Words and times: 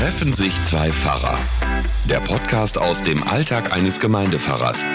Treffen 0.00 0.32
sich 0.32 0.54
zwei 0.62 0.90
Pfarrer. 0.90 1.38
Der 2.08 2.20
Podcast 2.20 2.78
aus 2.78 3.02
dem 3.02 3.22
Alltag 3.22 3.76
eines 3.76 4.00
Gemeindepfarrers. 4.00 4.86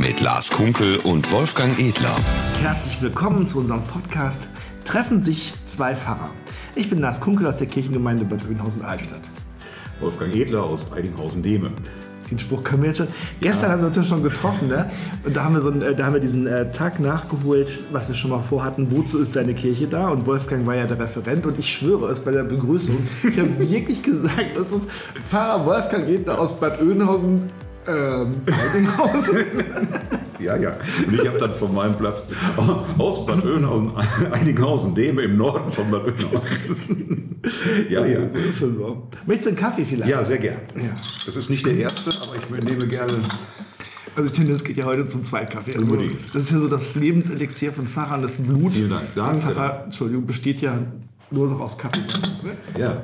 Mit 0.00 0.20
Lars 0.20 0.50
Kunkel 0.50 0.96
und 0.96 1.30
Wolfgang 1.30 1.78
Edler. 1.78 2.16
Herzlich 2.60 3.00
willkommen 3.00 3.46
zu 3.46 3.60
unserem 3.60 3.84
Podcast 3.84 4.48
Treffen 4.84 5.20
sich 5.20 5.52
zwei 5.66 5.94
Pfarrer. 5.94 6.30
Ich 6.74 6.90
bin 6.90 6.98
Lars 6.98 7.20
Kunkel 7.20 7.46
aus 7.46 7.58
der 7.58 7.68
Kirchengemeinde 7.68 8.24
Bad 8.24 8.40
Oeynhausen-Altstadt. 8.48 9.20
Wolfgang 10.00 10.34
Edler 10.34 10.64
aus 10.64 10.90
Eidinghausen-Dehme. 10.90 11.70
Den 12.30 12.38
Spruch 12.38 12.62
können 12.62 12.82
wir 12.82 12.88
jetzt 12.88 12.98
schon. 12.98 13.08
Gestern 13.40 13.70
haben 13.70 13.80
wir 13.80 13.86
uns 13.88 13.96
ja 13.96 14.02
schon 14.02 14.22
getroffen, 14.22 14.68
ne? 14.68 14.90
Und 15.24 15.36
da 15.36 15.44
haben 15.44 15.54
wir, 15.54 15.60
so 15.60 15.70
einen, 15.70 15.82
äh, 15.82 15.94
da 15.94 16.06
haben 16.06 16.14
wir 16.14 16.20
diesen 16.20 16.46
äh, 16.46 16.70
Tag 16.70 17.00
nachgeholt, 17.00 17.84
was 17.90 18.08
wir 18.08 18.14
schon 18.14 18.30
mal 18.30 18.40
vorhatten. 18.40 18.90
Wozu 18.90 19.18
ist 19.18 19.36
deine 19.36 19.54
Kirche 19.54 19.86
da? 19.86 20.08
Und 20.08 20.26
Wolfgang 20.26 20.66
war 20.66 20.74
ja 20.74 20.86
der 20.86 20.98
Referent. 20.98 21.46
Und 21.46 21.58
ich 21.58 21.72
schwöre 21.72 22.10
es 22.10 22.20
bei 22.20 22.30
der 22.30 22.44
Begrüßung. 22.44 22.96
Ich 23.28 23.38
habe 23.38 23.58
wirklich 23.58 24.02
gesagt, 24.02 24.56
das 24.56 24.72
ist 24.72 24.88
Pfarrer 25.28 25.64
Wolfgang 25.64 26.08
Edler 26.08 26.38
aus 26.38 26.58
Bad 26.58 26.80
Oeynhausen. 26.80 27.50
Ähm, 27.86 28.34
Eidinghausen. 28.46 29.36
Ja, 30.40 30.56
ja. 30.56 30.72
Und 31.06 31.14
ich 31.14 31.26
habe 31.26 31.38
dann 31.38 31.52
von 31.52 31.74
meinem 31.74 31.96
Platz 31.96 32.24
aus 32.98 33.26
Bad 33.26 33.44
Oeynhausen, 33.44 33.92
Eidinghausen, 34.30 34.94
Dehme 34.94 35.22
im 35.22 35.36
Norden 35.36 35.70
von 35.72 35.90
Bad 35.90 36.04
Oeynhausen. 36.06 37.40
ja, 37.88 38.04
ja. 38.06 38.20
Das 38.20 38.42
ist 38.42 38.58
schon 38.58 38.76
so. 38.76 39.08
Möchtest 39.26 39.46
du 39.46 39.50
einen 39.50 39.58
Kaffee 39.58 39.84
vielleicht? 39.84 40.10
Ja, 40.10 40.22
sehr 40.24 40.38
gern. 40.38 40.58
Ja. 40.76 40.96
Das 41.26 41.36
ist 41.36 41.50
nicht 41.50 41.66
der 41.66 41.76
erste, 41.76 42.10
aber 42.10 42.36
ich 42.36 42.64
nehme 42.64 42.86
gerne. 42.86 43.12
Also 44.16 44.30
Tendenz 44.30 44.64
geht 44.64 44.76
ja 44.76 44.84
heute 44.84 45.06
zum 45.06 45.24
Zweitkaffee. 45.24 45.76
Also, 45.76 45.96
das 46.32 46.44
ist 46.44 46.50
ja 46.50 46.58
so 46.58 46.68
das 46.68 46.96
Lebenselixier 46.96 47.72
von 47.72 47.86
Pfarrern, 47.86 48.20
das 48.22 48.36
Blut. 48.36 48.72
Vielen 48.72 48.90
Dank. 48.90 49.14
Danke. 49.14 49.40
Pfarrer, 49.40 49.84
Entschuldigung, 49.84 50.26
besteht 50.26 50.60
ja 50.60 50.76
nur 51.30 51.46
noch 51.48 51.60
aus 51.60 51.78
Kaffee. 51.78 52.00
Ne? 52.42 52.80
Ja. 52.80 53.02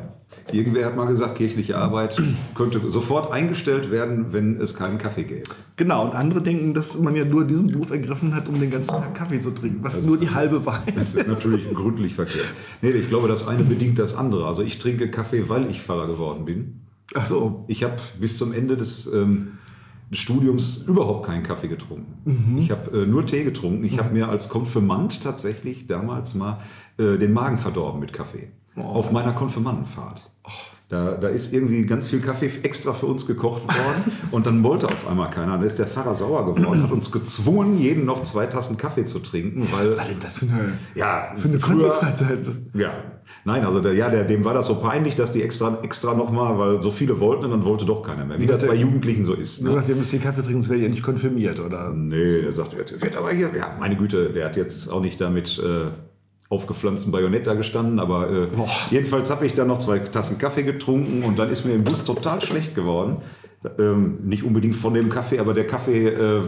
Irgendwer 0.52 0.86
hat 0.86 0.96
mal 0.96 1.06
gesagt, 1.06 1.36
kirchliche 1.36 1.76
Arbeit 1.76 2.20
könnte 2.54 2.80
sofort 2.90 3.32
eingestellt 3.32 3.90
werden, 3.90 4.32
wenn 4.32 4.60
es 4.60 4.74
keinen 4.74 4.98
Kaffee 4.98 5.24
gäbe. 5.24 5.42
Genau, 5.76 6.04
und 6.04 6.14
andere 6.14 6.42
denken, 6.42 6.74
dass 6.74 6.98
man 6.98 7.16
ja 7.16 7.24
nur 7.24 7.44
diesen 7.44 7.72
Beruf 7.72 7.90
ergriffen 7.90 8.34
hat, 8.34 8.48
um 8.48 8.60
den 8.60 8.70
ganzen 8.70 8.90
Tag 8.90 9.14
Kaffee 9.14 9.40
zu 9.40 9.50
trinken, 9.50 9.78
was 9.82 10.04
nur 10.04 10.18
die 10.18 10.30
halbe 10.30 10.64
Wahrheit 10.66 10.96
Das 10.96 11.14
ist 11.14 11.28
natürlich 11.28 11.72
gründlich 11.72 12.14
verkehrt. 12.14 12.52
Nee, 12.82 12.90
ich 12.90 13.08
glaube, 13.08 13.28
das 13.28 13.46
eine 13.46 13.64
bedingt 13.64 13.98
das 13.98 14.14
andere. 14.14 14.46
Also 14.46 14.62
ich 14.62 14.78
trinke 14.78 15.10
Kaffee, 15.10 15.48
weil 15.48 15.70
ich 15.70 15.80
Pfarrer 15.80 16.06
geworden 16.06 16.44
bin. 16.44 16.80
Ach 17.14 17.26
so. 17.26 17.64
Ich 17.68 17.84
habe 17.84 17.96
bis 18.18 18.38
zum 18.38 18.52
Ende 18.52 18.76
des, 18.76 19.06
ähm, 19.12 19.58
Studiums 20.12 20.84
überhaupt 20.86 21.26
keinen 21.26 21.42
Kaffee 21.42 21.68
getrunken. 21.68 22.58
Ich 22.58 22.70
habe 22.70 23.02
äh, 23.02 23.06
nur 23.06 23.26
Tee 23.26 23.44
getrunken. 23.44 23.84
Ich 23.84 23.98
habe 23.98 24.12
mir 24.12 24.28
als 24.28 24.48
Konfirmand 24.48 25.22
tatsächlich 25.22 25.86
damals 25.86 26.34
mal 26.34 26.60
äh, 26.98 27.18
den 27.18 27.32
Magen 27.32 27.58
verdorben 27.58 28.00
mit 28.00 28.12
Kaffee. 28.12 28.48
Auf 28.76 29.12
meiner 29.12 29.32
Konfirmandenfahrt. 29.32 30.30
Da, 30.90 31.12
da 31.12 31.28
ist 31.28 31.52
irgendwie 31.54 31.86
ganz 31.86 32.08
viel 32.08 32.20
Kaffee 32.20 32.50
extra 32.62 32.92
für 32.92 33.06
uns 33.06 33.26
gekocht 33.26 33.62
worden 33.62 34.12
und 34.30 34.44
dann 34.46 34.62
wollte 34.62 34.86
auf 34.86 35.08
einmal 35.08 35.30
keiner. 35.30 35.56
Da 35.56 35.64
ist 35.64 35.78
der 35.78 35.86
Pfarrer 35.86 36.14
sauer 36.14 36.44
geworden, 36.54 36.82
hat 36.82 36.92
uns 36.92 37.10
gezwungen, 37.10 37.78
jeden 37.78 38.04
noch 38.04 38.22
zwei 38.22 38.46
Tassen 38.46 38.76
Kaffee 38.76 39.06
zu 39.06 39.18
trinken. 39.18 39.66
Weil, 39.72 39.86
Was 39.86 39.96
war 39.96 40.04
denn 40.04 40.18
das 40.20 40.38
für 40.38 40.44
eine, 40.46 40.78
ja, 40.94 41.32
für 41.36 41.48
eine 41.48 41.58
früher- 41.58 42.14
ja, 42.74 42.92
nein, 43.46 43.64
also 43.64 43.80
der, 43.80 43.94
ja, 43.94 44.10
der, 44.10 44.24
dem 44.24 44.44
war 44.44 44.52
das 44.52 44.66
so 44.66 44.74
peinlich, 44.74 45.16
dass 45.16 45.32
die 45.32 45.42
extra, 45.42 45.78
extra 45.82 46.12
nochmal, 46.14 46.58
weil 46.58 46.82
so 46.82 46.90
viele 46.90 47.18
wollten 47.18 47.44
und 47.46 47.50
dann 47.52 47.64
wollte 47.64 47.86
doch 47.86 48.02
keiner 48.02 48.26
mehr. 48.26 48.38
Wie 48.38 48.46
das 48.46 48.64
bei 48.66 48.74
Jugendlichen 48.74 49.24
so 49.24 49.32
ist. 49.32 49.62
Du 49.62 49.68
Ne? 49.68 49.72
sagst, 49.72 49.88
ihr 49.88 49.96
müsst 49.96 50.12
den 50.12 50.20
Kaffee 50.22 50.42
trinken, 50.42 50.60
sonst 50.60 50.68
werdet 50.68 50.84
ihr 50.84 50.90
nicht 50.90 51.02
konfirmiert, 51.02 51.58
oder? 51.60 51.90
Nee, 51.94 52.42
der 52.42 52.52
sagt, 52.52 52.74
er 52.74 53.00
wird 53.02 53.16
aber 53.16 53.30
hier, 53.30 53.50
ja, 53.56 53.74
meine 53.80 53.96
Güte, 53.96 54.30
der 54.30 54.44
hat 54.44 54.56
jetzt 54.56 54.92
auch 54.92 55.00
nicht 55.00 55.18
damit 55.20 55.58
äh, 55.58 55.86
aufgepflanzten 56.54 57.12
Bajonett 57.12 57.46
da 57.46 57.54
gestanden, 57.54 57.98
aber 57.98 58.30
äh, 58.30 58.48
jedenfalls 58.90 59.30
habe 59.30 59.44
ich 59.46 59.54
dann 59.54 59.68
noch 59.68 59.78
zwei 59.78 59.98
Tassen 59.98 60.38
Kaffee 60.38 60.62
getrunken 60.62 61.22
und 61.24 61.38
dann 61.38 61.50
ist 61.50 61.64
mir 61.64 61.72
im 61.74 61.84
Bus 61.84 62.04
total 62.04 62.40
schlecht 62.40 62.74
geworden. 62.74 63.18
Ähm, 63.78 64.18
nicht 64.24 64.42
unbedingt 64.44 64.76
von 64.76 64.92
dem 64.94 65.08
Kaffee, 65.08 65.38
aber 65.38 65.54
der 65.54 65.66
Kaffee 65.66 66.08
äh, 66.08 66.42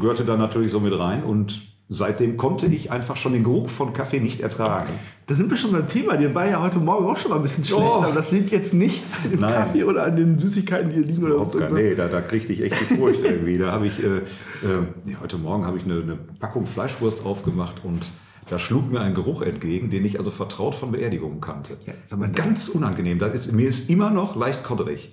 gehörte 0.00 0.24
da 0.24 0.36
natürlich 0.36 0.70
so 0.70 0.80
mit 0.80 0.98
rein 0.98 1.22
und 1.22 1.60
seitdem 1.90 2.38
konnte 2.38 2.64
ich 2.66 2.90
einfach 2.90 3.16
schon 3.18 3.34
den 3.34 3.44
Geruch 3.44 3.68
von 3.68 3.92
Kaffee 3.92 4.18
nicht 4.18 4.40
ertragen. 4.40 4.88
Da 5.26 5.34
sind 5.34 5.50
wir 5.50 5.58
schon 5.58 5.72
beim 5.72 5.86
Thema. 5.86 6.16
Dir 6.16 6.34
war 6.34 6.48
ja 6.48 6.62
heute 6.62 6.78
Morgen 6.78 7.06
auch 7.06 7.18
schon 7.18 7.30
mal 7.30 7.36
ein 7.36 7.42
bisschen 7.42 7.64
schlecht, 7.66 7.82
Oh. 7.84 8.02
aber 8.02 8.12
das 8.14 8.32
liegt 8.32 8.50
jetzt 8.50 8.72
nicht 8.72 9.02
an 9.22 9.30
dem 9.32 9.40
Nein. 9.40 9.52
Kaffee 9.52 9.84
oder 9.84 10.04
an 10.04 10.16
den 10.16 10.38
Süßigkeiten, 10.38 10.88
die 10.88 10.96
hier 10.96 11.04
liegen 11.04 11.24
oder 11.24 11.34
irgendwas. 11.34 11.70
nee, 11.72 11.94
da, 11.94 12.08
da 12.08 12.22
kriegte 12.22 12.54
ich 12.54 12.62
echt 12.62 12.80
die 12.80 12.94
Furcht 12.94 13.20
irgendwie. 13.22 13.58
Da 13.58 13.70
habe 13.72 13.86
ich, 13.86 14.02
äh, 14.02 14.06
äh, 14.06 15.16
heute 15.20 15.36
Morgen 15.36 15.66
habe 15.66 15.76
ich 15.76 15.84
eine, 15.84 16.00
eine 16.00 16.18
Packung 16.40 16.64
Fleischwurst 16.64 17.24
aufgemacht 17.26 17.84
und 17.84 18.00
da 18.48 18.58
schlug 18.58 18.90
mir 18.90 19.00
ein 19.00 19.14
Geruch 19.14 19.42
entgegen, 19.42 19.90
den 19.90 20.04
ich 20.04 20.18
also 20.18 20.30
vertraut 20.30 20.74
von 20.74 20.92
Beerdigungen 20.92 21.40
kannte. 21.40 21.76
Ja, 21.86 22.16
mal, 22.16 22.30
Ganz 22.30 22.68
unangenehm. 22.68 23.18
Das 23.18 23.34
ist, 23.34 23.52
mir 23.52 23.68
ist 23.68 23.88
immer 23.90 24.10
noch 24.10 24.36
leicht 24.36 24.64
kodderig. 24.64 25.12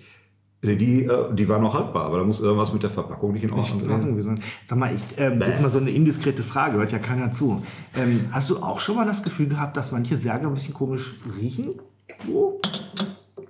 Die, 0.64 1.06
äh, 1.06 1.34
die 1.34 1.50
war 1.50 1.58
noch 1.58 1.74
haltbar, 1.74 2.06
aber 2.06 2.20
da 2.20 2.24
muss 2.24 2.40
irgendwas 2.40 2.72
mit 2.72 2.84
der 2.84 2.92
Verpackung 2.92 3.34
nicht 3.34 3.44
in 3.44 3.52
Ordnung 3.52 3.84
sein. 3.84 4.02
gewesen. 4.02 4.40
Sag 4.66 4.78
mal, 4.78 4.94
ich, 4.94 5.02
ähm, 5.18 5.42
jetzt 5.42 5.60
mal 5.60 5.70
so 5.70 5.80
eine 5.80 5.90
indiskrete 5.90 6.44
Frage, 6.44 6.78
hört 6.78 6.92
ja 6.92 7.00
keiner 7.00 7.32
zu. 7.32 7.64
Ähm, 7.96 8.26
hast 8.32 8.52
du 8.52 8.58
auch 8.58 8.80
schon 8.80 8.96
mal 8.96 9.06
das 9.08 9.24
Gefühl 9.24 9.48
gehabt, 9.48 9.76
dass 9.76 9.92
manche 9.92 10.18
Särge 10.18 10.46
ein 10.46 10.54
bisschen 10.54 10.76
komisch 10.76 11.16
riechen? 11.40 11.80
So? 12.28 12.62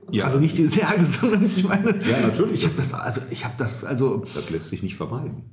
Ja. 0.09 0.25
Also 0.25 0.40
nicht 0.40 0.58
die 0.58 0.68
Särge, 0.68 1.06
sondern 1.06 1.46
ich 1.46 1.68
meine. 1.68 1.96
Ja, 2.09 2.22
natürlich. 2.22 2.53
Ich 2.53 2.66
habe 2.66 2.75
das, 2.75 2.94
also 2.94 3.19
ich 3.30 3.44
habe 3.44 3.56
das, 3.58 3.84
also 3.84 4.24
Das 4.34 4.50
lässt 4.50 4.69
sich 4.69 4.81
nicht 4.81 4.96
vermeiden. 4.96 5.50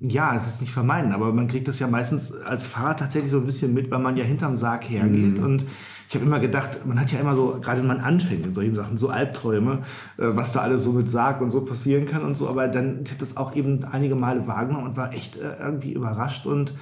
Ja, 0.00 0.34
es 0.34 0.46
ist 0.46 0.60
nicht 0.60 0.72
vermeiden, 0.72 1.12
aber 1.12 1.32
man 1.32 1.46
kriegt 1.46 1.68
das 1.68 1.78
ja 1.78 1.86
meistens 1.86 2.32
als 2.32 2.66
Fahrer 2.66 2.96
tatsächlich 2.96 3.30
so 3.30 3.38
ein 3.38 3.46
bisschen 3.46 3.72
mit, 3.74 3.90
weil 3.90 4.00
man 4.00 4.16
ja 4.16 4.24
hinterm 4.24 4.56
Sarg 4.56 4.88
hergeht. 4.88 5.38
Und 5.38 5.66
ich 6.08 6.14
habe 6.14 6.24
immer 6.24 6.40
gedacht, 6.40 6.84
man 6.84 6.98
hat 6.98 7.12
ja 7.12 7.20
immer 7.20 7.36
so, 7.36 7.58
gerade 7.60 7.80
wenn 7.80 7.86
man 7.86 8.00
anfängt 8.00 8.44
in 8.44 8.54
solchen 8.54 8.74
Sachen, 8.74 8.98
so 8.98 9.08
Albträume, 9.08 9.82
äh, 10.16 10.24
was 10.30 10.52
da 10.52 10.60
alles 10.60 10.82
so 10.82 10.92
mit 10.92 11.10
Sarg 11.10 11.40
und 11.40 11.50
so 11.50 11.60
passieren 11.60 12.06
kann 12.06 12.22
und 12.22 12.36
so. 12.36 12.48
Aber 12.48 12.66
dann, 12.66 13.02
ich 13.04 13.10
habe 13.10 13.20
das 13.20 13.36
auch 13.36 13.54
eben 13.54 13.84
einige 13.84 14.16
Male 14.16 14.46
wahrgenommen 14.48 14.86
und 14.86 14.96
war 14.96 15.12
echt 15.12 15.36
äh, 15.36 15.56
irgendwie 15.60 15.92
überrascht. 15.92 16.46
Und 16.46 16.74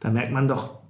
da 0.00 0.10
merkt 0.10 0.32
man 0.32 0.46
doch, 0.46 0.82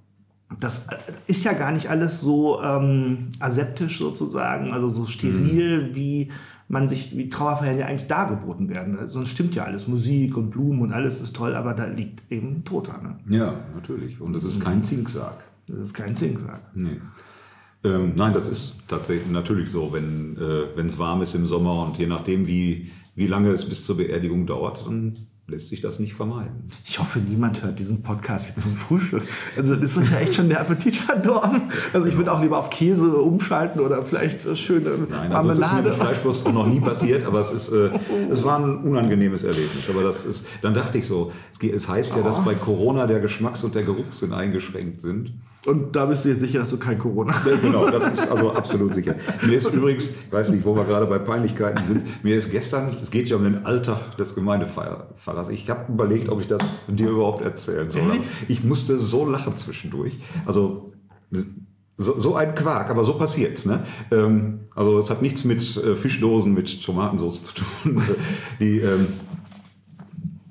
das 0.59 0.87
ist 1.27 1.45
ja 1.45 1.53
gar 1.53 1.71
nicht 1.71 1.89
alles 1.89 2.19
so 2.21 2.61
ähm, 2.61 3.29
aseptisch 3.39 3.99
sozusagen, 3.99 4.71
also 4.71 4.89
so 4.89 5.05
steril, 5.05 5.95
wie 5.95 6.31
man 6.73 6.89
sich, 6.89 7.15
wie 7.15 7.29
Trauerfeiern 7.29 7.77
ja 7.77 7.85
eigentlich 7.85 8.07
dargeboten 8.07 8.67
werden. 8.67 8.97
Also, 8.97 9.13
Sonst 9.13 9.29
stimmt 9.29 9.55
ja 9.55 9.63
alles, 9.63 9.87
Musik 9.87 10.35
und 10.35 10.49
Blumen 10.49 10.81
und 10.81 10.91
alles 10.91 11.21
ist 11.21 11.35
toll, 11.35 11.55
aber 11.55 11.73
da 11.73 11.85
liegt 11.85 12.29
eben 12.29 12.57
ein 12.57 12.65
Toter. 12.65 12.99
Ne? 13.01 13.37
Ja, 13.37 13.55
natürlich. 13.75 14.19
Und 14.19 14.35
es 14.35 14.43
ist 14.43 14.59
kein 14.59 14.83
Zinksack. 14.83 15.43
Das 15.67 15.77
ist 15.77 15.93
kein 15.93 16.15
Zinksack. 16.15 16.61
Nee. 16.73 16.99
Ähm, 17.85 18.13
nein, 18.15 18.33
das 18.33 18.47
ist 18.47 18.81
tatsächlich 18.87 19.31
natürlich 19.31 19.69
so, 19.69 19.93
wenn 19.93 20.37
äh, 20.37 20.81
es 20.81 20.97
warm 20.97 21.21
ist 21.21 21.35
im 21.35 21.45
Sommer 21.45 21.85
und 21.85 21.97
je 21.97 22.07
nachdem, 22.07 22.47
wie, 22.47 22.91
wie 23.15 23.27
lange 23.27 23.49
es 23.49 23.69
bis 23.69 23.85
zur 23.85 23.97
Beerdigung 23.97 24.45
dauert, 24.47 24.85
dann 24.85 25.27
lässt 25.47 25.67
sich 25.69 25.81
das 25.81 25.99
nicht 25.99 26.13
vermeiden. 26.13 26.67
Ich 26.85 26.99
hoffe, 26.99 27.19
niemand 27.19 27.63
hört 27.63 27.77
diesen 27.77 28.01
Podcast 28.01 28.47
jetzt 28.47 28.61
zum 28.61 28.75
Frühstück. 28.77 29.23
Also 29.57 29.75
das 29.75 29.97
ist 29.97 30.09
ja 30.09 30.19
echt 30.19 30.35
schon 30.35 30.47
der 30.47 30.61
Appetit 30.61 30.95
verdorben. 30.95 31.63
Also 31.91 32.07
ich 32.07 32.15
würde 32.15 32.31
auch 32.31 32.41
lieber 32.41 32.57
auf 32.57 32.69
Käse 32.69 33.13
umschalten 33.17 33.81
oder 33.81 34.03
vielleicht 34.03 34.57
schöne 34.57 34.91
Nein, 35.09 35.33
also 35.33 35.49
es 35.49 35.55
ist 35.55 35.59
mir 35.61 35.65
Marmelade. 35.67 35.89
mit 35.89 35.97
Fleischwurst 35.97 36.45
auch 36.45 36.53
noch 36.53 36.65
nie 36.65 36.79
passiert, 36.79 37.25
aber 37.25 37.41
es 37.41 37.51
ist, 37.51 37.69
äh, 37.69 37.91
es 38.29 38.43
war 38.43 38.57
ein 38.57 38.83
unangenehmes 38.83 39.43
Erlebnis. 39.43 39.89
Aber 39.89 40.01
das 40.01 40.25
ist, 40.25 40.47
dann 40.61 40.73
dachte 40.73 40.97
ich 40.97 41.05
so, 41.05 41.33
es, 41.61 41.89
heißt 41.89 42.15
ja, 42.15 42.21
dass 42.21 42.43
bei 42.45 42.55
Corona 42.55 43.05
der 43.05 43.19
Geschmacks- 43.19 43.65
und 43.65 43.75
der 43.75 43.83
Geruchssinn 43.83 44.31
eingeschränkt 44.31 45.01
sind. 45.01 45.33
Und 45.65 45.95
da 45.95 46.05
bist 46.05 46.25
du 46.25 46.29
jetzt 46.29 46.41
sicher, 46.41 46.59
dass 46.59 46.71
du 46.71 46.77
kein 46.77 46.99
Corona 46.99 47.33
hast. 47.33 47.61
Genau, 47.61 47.89
das 47.89 48.07
ist 48.07 48.29
also 48.29 48.51
absolut 48.51 48.93
sicher. 48.93 49.15
Mir 49.45 49.55
ist 49.55 49.71
übrigens, 49.73 50.09
ich 50.09 50.31
weiß 50.31 50.49
nicht, 50.49 50.65
wo 50.65 50.75
wir 50.75 50.83
gerade 50.83 51.05
bei 51.05 51.19
Peinlichkeiten 51.19 51.83
sind, 51.85 52.23
mir 52.23 52.35
ist 52.35 52.51
gestern, 52.51 52.97
es 53.01 53.11
geht 53.11 53.29
ja 53.29 53.37
um 53.37 53.43
den 53.43 53.65
Alltag 53.65 54.17
des 54.17 54.35
Gemeindepfarrers. 54.35 55.49
Ich 55.49 55.69
habe 55.69 55.91
überlegt, 55.91 56.27
ob 56.27 56.41
ich 56.41 56.47
das 56.47 56.61
dir 56.87 57.09
überhaupt 57.09 57.41
erzählen 57.41 57.89
soll. 57.89 58.19
Ich 58.49 58.63
musste 58.63 58.99
so 58.99 59.27
lachen 59.27 59.55
zwischendurch. 59.55 60.17
Also 60.45 60.91
so, 61.97 62.19
so 62.19 62.35
ein 62.35 62.55
Quark, 62.55 62.89
aber 62.89 63.03
so 63.03 63.17
passiert's. 63.17 63.65
Ne? 63.65 63.83
Ähm, 64.11 64.61
also 64.75 64.99
es 64.99 65.09
hat 65.09 65.21
nichts 65.21 65.43
mit 65.43 65.77
äh, 65.77 65.95
Fischdosen 65.95 66.53
mit 66.53 66.83
Tomatensauce 66.83 67.43
zu 67.43 67.53
tun. 67.53 68.03
Die, 68.59 68.79
ähm, 68.79 69.07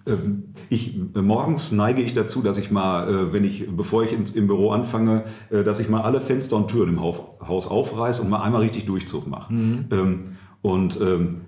ähm, 0.06 0.44
ich, 0.72 0.96
morgens 1.14 1.72
neige 1.72 2.02
ich 2.02 2.12
dazu, 2.12 2.42
dass 2.42 2.58
ich 2.58 2.70
mal, 2.70 3.08
äh, 3.08 3.32
wenn 3.32 3.44
ich, 3.44 3.68
bevor 3.70 4.04
ich 4.04 4.12
im 4.34 4.46
Büro 4.46 4.70
anfange, 4.70 5.24
äh, 5.50 5.62
dass 5.62 5.78
ich 5.78 5.88
mal 5.88 6.00
alle 6.02 6.20
Fenster 6.20 6.56
und 6.56 6.68
Türen 6.68 6.90
im 6.90 7.00
Haus, 7.00 7.66
aufreiße 7.66 8.22
und 8.22 8.30
mal 8.30 8.42
einmal 8.42 8.62
richtig 8.62 8.86
Durchzug 8.86 9.26
mache. 9.26 9.52
Ähm, 9.90 10.20
und 10.62 11.00
ähm, 11.00 11.42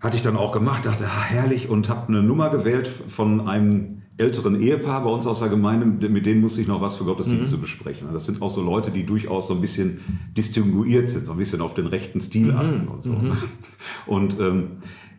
hatte 0.00 0.16
ich 0.16 0.22
dann 0.22 0.36
auch 0.36 0.52
gemacht, 0.52 0.84
dachte, 0.84 1.06
ah, 1.06 1.22
herrlich, 1.22 1.68
und 1.68 1.88
habe 1.88 2.08
eine 2.08 2.22
Nummer 2.22 2.50
gewählt 2.50 2.88
von 2.88 3.48
einem 3.48 4.02
älteren 4.18 4.60
Ehepaar 4.60 5.04
bei 5.04 5.10
uns 5.10 5.26
aus 5.26 5.40
der 5.40 5.48
Gemeinde, 5.48 6.08
mit 6.08 6.24
denen 6.24 6.40
musste 6.40 6.60
ich 6.60 6.68
noch 6.68 6.80
was 6.80 6.96
für 6.96 7.04
Gottesdienste 7.04 7.58
besprechen. 7.58 8.08
Das 8.12 8.24
sind 8.24 8.40
auch 8.40 8.48
so 8.48 8.62
Leute, 8.62 8.90
die 8.90 9.04
durchaus 9.04 9.46
so 9.46 9.54
ein 9.54 9.60
bisschen 9.60 10.00
distinguiert 10.36 11.10
sind, 11.10 11.26
so 11.26 11.32
ein 11.32 11.38
bisschen 11.38 11.60
auf 11.60 11.74
den 11.74 11.86
rechten 11.86 12.20
Stil 12.20 12.52
achten 12.52 12.88
und 12.88 13.02
so. 13.02 13.14
Und 14.06 14.40
ähm, 14.40 14.68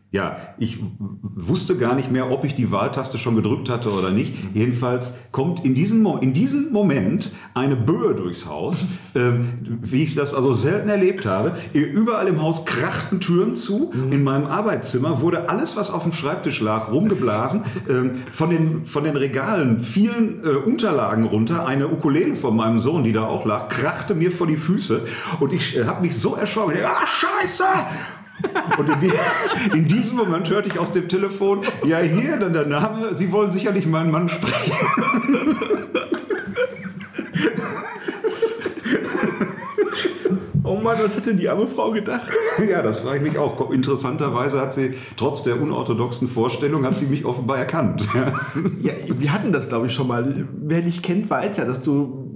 ja, 0.10 0.38
ich 0.58 0.80
wusste 1.36 1.76
gar 1.76 1.94
nicht 1.94 2.10
mehr, 2.10 2.32
ob 2.32 2.46
ich 2.46 2.56
die 2.56 2.72
Wahltaste 2.72 3.18
schon 3.18 3.36
gedrückt 3.36 3.70
hatte 3.70 3.92
oder 3.92 4.10
nicht. 4.10 4.34
Jedenfalls 4.54 5.16
kommt 5.34 5.66
in 5.66 5.76
diesem, 5.76 6.02
Mo 6.02 6.18
in 6.18 6.32
diesem 6.34 6.72
Moment 6.72 7.34
eine 7.54 7.76
Böe 7.76 8.16
durchs 8.16 8.46
Haus, 8.46 8.86
ähm, 9.16 9.80
wie 9.82 10.04
ich 10.04 10.16
das 10.16 10.34
also 10.34 10.54
selten 10.54 10.88
erlebt 10.88 11.26
habe. 11.26 11.58
Überall 11.74 12.28
im 12.28 12.42
Haus 12.42 12.66
krachten 12.66 13.20
Türen 13.20 13.56
zu. 13.56 13.92
In 14.10 14.24
meinem 14.24 14.46
Arbeitszimmer 14.46 15.22
wurde 15.22 15.50
alles, 15.50 15.76
was 15.76 15.92
auf 15.92 16.04
dem 16.04 16.14
Schreibtisch 16.14 16.62
lag, 16.62 16.90
rumgeblasen. 16.90 17.66
ähm, 17.90 18.22
von, 18.32 18.50
den, 18.50 18.86
von 18.86 19.04
den 19.04 19.18
Regalen 19.18 19.82
fielen 19.82 20.42
äh, 20.46 20.50
Unterlagen 20.50 21.26
runter. 21.26 21.68
Eine 21.68 21.90
Ukulele 21.90 22.38
von 22.38 22.56
meinem 22.56 22.80
Sohn, 22.80 23.04
die 23.04 23.12
da 23.12 23.26
auch 23.26 23.46
lag, 23.46 23.68
krachte 23.68 24.16
mir 24.16 24.32
vor 24.32 24.48
die 24.48 24.58
Füße. 24.58 25.06
Und 25.42 25.52
ich 25.52 25.76
äh, 25.76 25.84
habe 25.84 26.02
mich 26.02 26.18
so 26.18 26.36
erschrocken. 26.36 26.76
Ah, 26.86 27.06
scheiße! 27.06 27.66
Und 28.78 28.90
in, 28.90 29.00
die, 29.00 29.12
in, 29.78 29.88
diesem 29.88 30.18
Moment 30.18 30.50
hörte 30.50 30.70
ich 30.70 30.78
aus 30.78 30.92
dem 30.92 31.08
Telefon, 31.08 31.64
ja 31.84 32.00
hier, 32.00 32.38
dann 32.38 32.54
der 32.54 32.66
Name, 32.66 33.16
Sie 33.16 33.32
wollen 33.32 33.52
sicherlich 33.52 33.88
meinen 33.88 34.12
Mann 34.12 34.30
sprechen. 34.30 34.74
Oh 40.64 40.76
Mann, 40.76 40.98
was 41.02 41.16
hat 41.16 41.26
denn 41.26 41.38
die 41.38 41.48
arme 41.48 41.66
Frau 41.66 41.92
gedacht? 41.92 42.28
Ja, 42.70 42.82
das 42.82 43.00
frage 43.00 43.18
ich 43.18 43.24
mich 43.24 43.38
auch. 43.38 43.72
Interessanterweise 43.72 44.60
hat 44.60 44.74
sie, 44.74 44.96
trotz 45.16 45.44
der 45.44 45.62
unorthodoxen 45.62 46.28
Vorstellung, 46.28 46.86
hat 46.86 46.98
sie 46.98 47.06
mich 47.06 47.24
offenbar 47.24 47.58
erkannt. 47.58 48.08
Ja, 48.82 48.92
wir 49.08 49.32
hatten 49.32 49.52
das, 49.52 49.70
glaube 49.70 49.88
ich, 49.88 49.94
schon 49.94 50.08
mal. 50.08 50.46
Wer 50.54 50.82
dich 50.82 51.02
kennt, 51.02 51.30
weiß 51.30 51.58
ja, 51.58 51.66
dass 51.66 51.82
du 51.82 52.30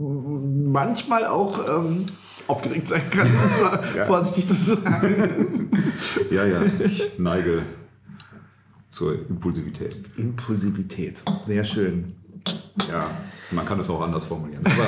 manchmal 0.66 1.26
auch 1.26 1.60
ähm, 1.68 2.06
aufgeregt 2.52 2.88
sein 2.88 3.02
kannst, 3.10 3.44
ja. 3.96 4.06
vorsichtig 4.06 4.48
zu 4.48 4.54
sagen. 4.54 5.72
Ja, 6.30 6.46
ja, 6.46 6.62
ich 6.84 7.18
neige 7.18 7.64
zur 8.90 9.14
Impulsivität. 9.30 9.98
Impulsivität, 10.18 11.24
sehr 11.44 11.64
schön. 11.64 12.14
Ja, 12.90 13.10
man 13.52 13.66
kann 13.66 13.80
es 13.80 13.90
auch 13.90 14.02
anders 14.02 14.26
formulieren. 14.26 14.66
Aber 14.66 14.88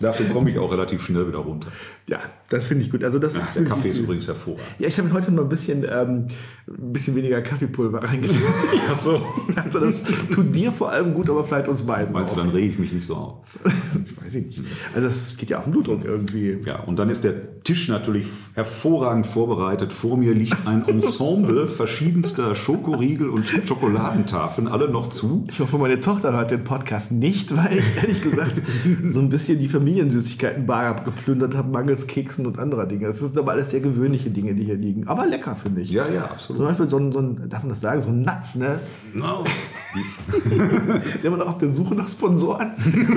Dafür 0.00 0.28
komme 0.28 0.50
ich 0.50 0.58
auch 0.58 0.70
relativ 0.70 1.04
schnell 1.04 1.26
wieder 1.26 1.38
runter. 1.38 1.72
Ja, 2.08 2.20
das 2.48 2.66
finde 2.66 2.84
ich 2.84 2.90
gut. 2.90 3.04
Also 3.04 3.18
das 3.18 3.34
ja, 3.34 3.42
der 3.56 3.64
Kaffee 3.64 3.90
ist 3.90 3.98
übrigens 3.98 4.26
hervorragend. 4.26 4.66
Ja, 4.78 4.88
ich 4.88 4.98
habe 4.98 5.12
heute 5.12 5.30
mal 5.30 5.42
ein 5.42 5.48
bisschen, 5.48 5.84
ähm, 5.84 6.26
ein 6.66 6.92
bisschen 6.92 7.14
weniger 7.14 7.42
Kaffeepulver 7.42 8.02
reingesetzt. 8.02 8.40
Ach 8.90 8.96
so. 8.96 9.22
Also 9.56 9.80
das 9.80 10.02
tut 10.32 10.54
dir 10.54 10.72
vor 10.72 10.90
allem 10.90 11.14
gut, 11.14 11.28
aber 11.28 11.44
vielleicht 11.44 11.68
uns 11.68 11.82
beiden. 11.82 12.12
Meinst 12.12 12.32
auch. 12.32 12.38
du, 12.38 12.44
dann 12.44 12.50
rege 12.50 12.72
ich 12.72 12.78
mich 12.78 12.92
nicht 12.92 13.04
so 13.04 13.14
auf? 13.14 13.58
ich 14.04 14.24
weiß 14.24 14.34
nicht. 14.34 14.62
Also 14.94 15.06
das 15.06 15.36
geht 15.36 15.50
ja 15.50 15.58
auf 15.58 15.64
den 15.64 15.72
Blutdruck 15.72 16.04
irgendwie. 16.04 16.58
Ja, 16.64 16.80
und 16.80 16.98
dann 16.98 17.10
ist 17.10 17.24
der 17.24 17.62
Tisch 17.62 17.88
natürlich 17.88 18.28
hervorragend 18.54 19.26
vorbereitet. 19.26 19.92
Vor 19.92 20.16
mir 20.16 20.34
liegt 20.34 20.66
ein 20.66 20.88
Ensemble 20.88 21.68
verschiedenster 21.68 22.54
Schokoriegel 22.54 23.28
und 23.28 23.46
Schokoladentafeln, 23.46 24.68
alle 24.68 24.88
noch 24.88 25.08
zu. 25.08 25.44
Ich 25.50 25.60
hoffe, 25.60 25.76
meine 25.76 26.00
Tochter 26.00 26.32
hört 26.32 26.50
den 26.50 26.64
Podcast 26.64 27.12
nicht, 27.12 27.54
weil 27.54 27.78
ich 27.78 27.96
ehrlich 27.96 28.22
gesagt 28.22 28.62
so 29.10 29.20
ein 29.20 29.28
bisschen 29.28 29.58
die 29.58 29.68
Familie 29.68 29.98
Familiensüßigkeitenbar 29.98 31.04
geplündert 31.04 31.56
habe, 31.56 31.70
mangels 31.70 31.97
Keksen 32.06 32.46
und 32.46 32.58
anderer 32.58 32.86
Dinge. 32.86 33.06
Das 33.06 33.18
sind 33.18 33.36
aber 33.36 33.52
alles 33.52 33.70
sehr 33.70 33.80
gewöhnliche 33.80 34.30
Dinge, 34.30 34.54
die 34.54 34.64
hier 34.64 34.76
liegen. 34.76 35.06
Aber 35.08 35.26
lecker, 35.26 35.56
finde 35.56 35.80
ich. 35.80 35.90
Ja, 35.90 36.08
ja, 36.08 36.24
absolut. 36.24 36.58
Zum 36.58 36.66
Beispiel 36.66 36.88
so 36.88 36.98
ein, 36.98 37.12
so 37.12 37.18
ein, 37.20 37.48
darf 37.48 37.62
man 37.62 37.70
das 37.70 37.80
sagen, 37.80 38.00
so 38.00 38.08
ein 38.08 38.22
Nuts, 38.22 38.56
ne? 38.56 38.80
No. 39.14 39.44
der 41.22 41.30
man 41.30 41.42
auch 41.42 41.48
auf 41.48 41.58
der 41.58 41.70
Suche 41.70 41.94
nach 41.94 42.08
Sponsoren. 42.08 42.72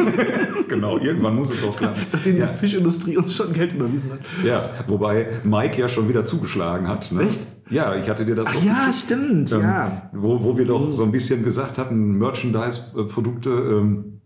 genau, 0.67 0.97
irgendwann 0.97 1.35
muss 1.35 1.51
es 1.51 1.61
doch 1.61 1.75
klappen. 1.75 2.01
Nachdem 2.11 2.37
ja. 2.37 2.47
die 2.47 2.57
Fischindustrie 2.57 3.17
uns 3.17 3.35
schon 3.35 3.53
Geld 3.53 3.73
überwiesen 3.73 4.11
hat. 4.11 4.19
Ja, 4.43 4.69
wobei 4.87 5.41
Mike 5.43 5.79
ja 5.79 5.89
schon 5.89 6.07
wieder 6.09 6.25
zugeschlagen 6.25 6.87
hat. 6.87 7.11
Ne? 7.11 7.23
Echt? 7.23 7.45
Ja, 7.69 7.95
ich 7.95 8.09
hatte 8.09 8.25
dir 8.25 8.35
das 8.35 8.47
Ach 8.49 8.63
ja, 8.63 8.91
stimmt, 8.91 9.51
ähm, 9.51 9.61
ja. 9.61 10.09
Wo, 10.13 10.43
wo 10.43 10.57
wir 10.57 10.65
doch 10.65 10.91
so 10.91 11.03
ein 11.03 11.11
bisschen 11.11 11.43
gesagt 11.43 11.77
hatten, 11.77 12.17
Merchandise-Produkte, 12.17 13.49
ähm, 13.49 14.20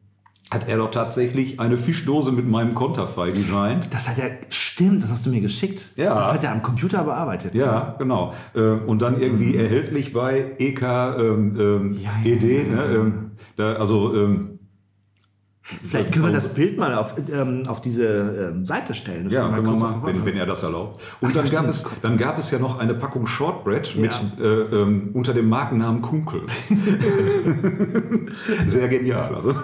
hat 0.51 0.69
er 0.69 0.77
doch 0.77 0.91
tatsächlich 0.91 1.59
eine 1.59 1.77
Fischdose 1.77 2.31
mit 2.31 2.47
meinem 2.47 2.75
Konterfei 2.75 3.31
designt. 3.31 3.89
Das 3.91 4.07
hat 4.07 4.19
er, 4.19 4.37
stimmt, 4.49 5.01
das 5.01 5.11
hast 5.11 5.25
du 5.25 5.31
mir 5.31 5.41
geschickt. 5.41 5.89
Ja. 5.95 6.15
Das 6.19 6.33
hat 6.33 6.43
er 6.43 6.51
am 6.51 6.61
Computer 6.61 7.03
bearbeitet. 7.03 7.55
Ja, 7.55 7.95
genau. 7.97 8.33
Äh, 8.53 8.61
und 8.61 9.01
dann 9.01 9.19
irgendwie 9.19 9.55
erhältlich 9.55 10.13
bei 10.13 10.55
EK 10.59 10.81
ähm, 10.81 11.59
ähm, 11.59 11.93
ja, 11.93 12.11
ja, 12.23 12.31
ED. 12.31 12.43
Ja, 12.43 12.75
ne? 12.75 12.95
Ähm, 12.95 13.31
da, 13.55 13.73
also 13.73 14.15
ähm, 14.15 14.54
Vielleicht 15.67 16.11
können 16.11 16.25
wir 16.25 16.31
das 16.31 16.53
Bild 16.53 16.77
mal 16.77 16.93
auf, 16.93 17.15
ähm, 17.31 17.63
auf 17.65 17.81
diese 17.81 18.51
ähm, 18.53 18.67
Seite 18.67 18.93
stellen. 18.93 19.31
Ja, 19.31 19.49
können 19.49 19.65
wir 19.65 19.75
mal, 19.75 19.99
wenn, 20.03 20.23
wenn, 20.23 20.37
er 20.37 20.45
das 20.45 20.61
erlaubt. 20.61 21.01
Und 21.21 21.29
Ach, 21.29 21.33
dann, 21.33 21.49
gab 21.49 21.67
es, 21.67 21.83
dann 22.03 22.17
gab 22.17 22.37
es 22.37 22.51
ja 22.51 22.59
noch 22.59 22.77
eine 22.77 22.93
Packung 22.93 23.25
Shortbread 23.25 23.95
mit, 23.95 24.11
äh, 24.39 24.43
ähm, 24.43 25.09
unter 25.13 25.33
dem 25.33 25.49
Markennamen 25.49 26.03
Kunkel. 26.03 26.41
Sehr 28.67 28.87
genial. 28.89 29.33
Also. 29.33 29.55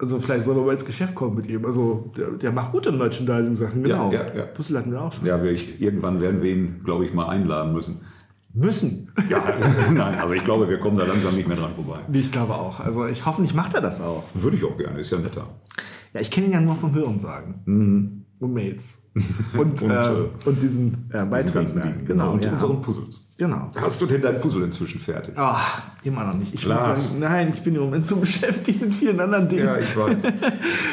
also 0.00 0.18
vielleicht 0.18 0.46
sollen 0.46 0.56
wir 0.56 0.64
mal 0.64 0.72
ins 0.72 0.84
Geschäft 0.84 1.14
kommen 1.14 1.36
mit 1.36 1.46
ihm. 1.46 1.64
Also 1.64 2.10
der, 2.16 2.30
der 2.30 2.50
macht 2.50 2.72
gute 2.72 2.90
Merchandising-Sachen, 2.90 3.84
genau. 3.84 4.10
Ja, 4.10 4.26
ja, 4.26 4.34
ja. 4.34 4.42
Puzzle 4.46 4.78
hatten 4.78 4.90
wir 4.90 5.00
auch 5.00 5.12
schon. 5.12 5.26
Ja, 5.26 5.40
ich, 5.44 5.80
irgendwann 5.80 6.20
werden 6.20 6.42
wir 6.42 6.50
ihn, 6.50 6.80
glaube 6.84 7.04
ich, 7.04 7.14
mal 7.14 7.28
einladen 7.28 7.72
müssen. 7.72 8.00
Müssen. 8.56 9.12
Ja, 9.28 9.42
nein, 9.92 10.18
also 10.18 10.32
ich 10.32 10.42
glaube, 10.42 10.68
wir 10.68 10.78
kommen 10.78 10.96
da 10.96 11.04
langsam 11.04 11.36
nicht 11.36 11.46
mehr 11.46 11.58
dran 11.58 11.74
vorbei. 11.74 12.00
Ich 12.10 12.32
glaube 12.32 12.54
auch. 12.54 12.80
Also 12.80 13.06
ich 13.06 13.26
hoffentlich 13.26 13.54
macht 13.54 13.74
er 13.74 13.82
das 13.82 14.00
auch. 14.00 14.24
Würde 14.32 14.56
ich 14.56 14.64
auch 14.64 14.78
gerne, 14.78 14.98
ist 14.98 15.10
ja 15.10 15.18
netter. 15.18 15.46
Ja, 16.14 16.20
ich 16.20 16.30
kenne 16.30 16.46
ihn 16.46 16.52
ja 16.52 16.60
nur 16.60 16.76
vom 16.76 16.94
Hören 16.94 17.18
sagen. 17.18 17.60
Mhm. 17.66 18.24
Und 18.38 18.54
Mails. 18.54 18.94
Und, 19.56 19.80
und, 19.80 19.90
äh, 19.90 20.10
und 20.44 20.62
diesen 20.62 21.08
äh, 21.10 21.24
Beiträgen. 21.24 21.72
Genau, 21.72 21.92
genau, 22.06 22.32
und 22.32 22.44
ja. 22.44 22.52
unseren 22.52 22.82
Puzzles. 22.82 23.26
Genau. 23.38 23.70
Hast 23.74 24.02
du 24.02 24.06
denn 24.06 24.20
dein 24.20 24.40
Puzzle 24.40 24.64
inzwischen 24.64 25.00
fertig? 25.00 25.32
Ach, 25.36 25.82
immer 26.04 26.24
noch 26.24 26.34
nicht. 26.34 26.52
Ich 26.52 26.66
muss 26.66 26.82
sagen, 26.82 27.20
nein, 27.20 27.50
ich 27.54 27.62
bin 27.62 27.74
im 27.76 27.82
Moment 27.82 28.06
so 28.06 28.16
beschäftigt 28.20 28.82
mit 28.82 28.94
vielen 28.94 29.18
anderen 29.18 29.48
Dingen. 29.48 29.64
Ja, 29.64 29.78
ich 29.78 29.96
weiß. 29.96 30.22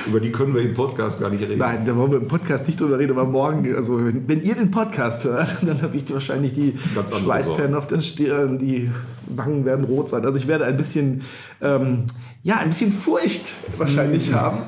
Über 0.08 0.22
die 0.22 0.32
können 0.32 0.54
wir 0.54 0.62
im 0.62 0.74
Podcast 0.74 1.20
gar 1.20 1.30
nicht 1.30 1.42
reden. 1.42 1.58
Nein, 1.58 1.86
da 1.86 1.96
wollen 1.98 2.12
wir 2.12 2.20
im 2.20 2.28
Podcast 2.30 2.66
nicht 2.68 2.80
drüber 2.80 2.98
reden, 2.98 3.12
aber 3.12 3.26
morgen, 3.26 3.76
also 3.76 3.98
wenn, 4.06 4.26
wenn 4.28 4.42
ihr 4.42 4.56
den 4.56 4.72
Podcast 4.72 5.26
hört, 5.26 5.50
dann 5.62 5.82
habe 5.82 5.98
ich 5.98 6.12
wahrscheinlich 6.14 6.54
die 6.54 6.76
Schweißperlen 6.96 7.76
auf 7.76 7.88
der 7.88 8.00
Stirn, 8.00 8.58
die 8.58 8.90
Wangen 9.28 9.66
werden 9.66 9.84
rot 9.84 10.10
sein. 10.10 10.26
Also 10.26 10.38
ich 10.38 10.48
werde 10.48 10.64
ein 10.64 10.78
bisschen 10.78 11.24
ähm, 11.62 12.06
ja, 12.44 12.58
ein 12.58 12.70
bisschen 12.70 12.92
Furcht 12.92 13.54
wahrscheinlich 13.78 14.30
mhm. 14.30 14.36
haben. 14.36 14.60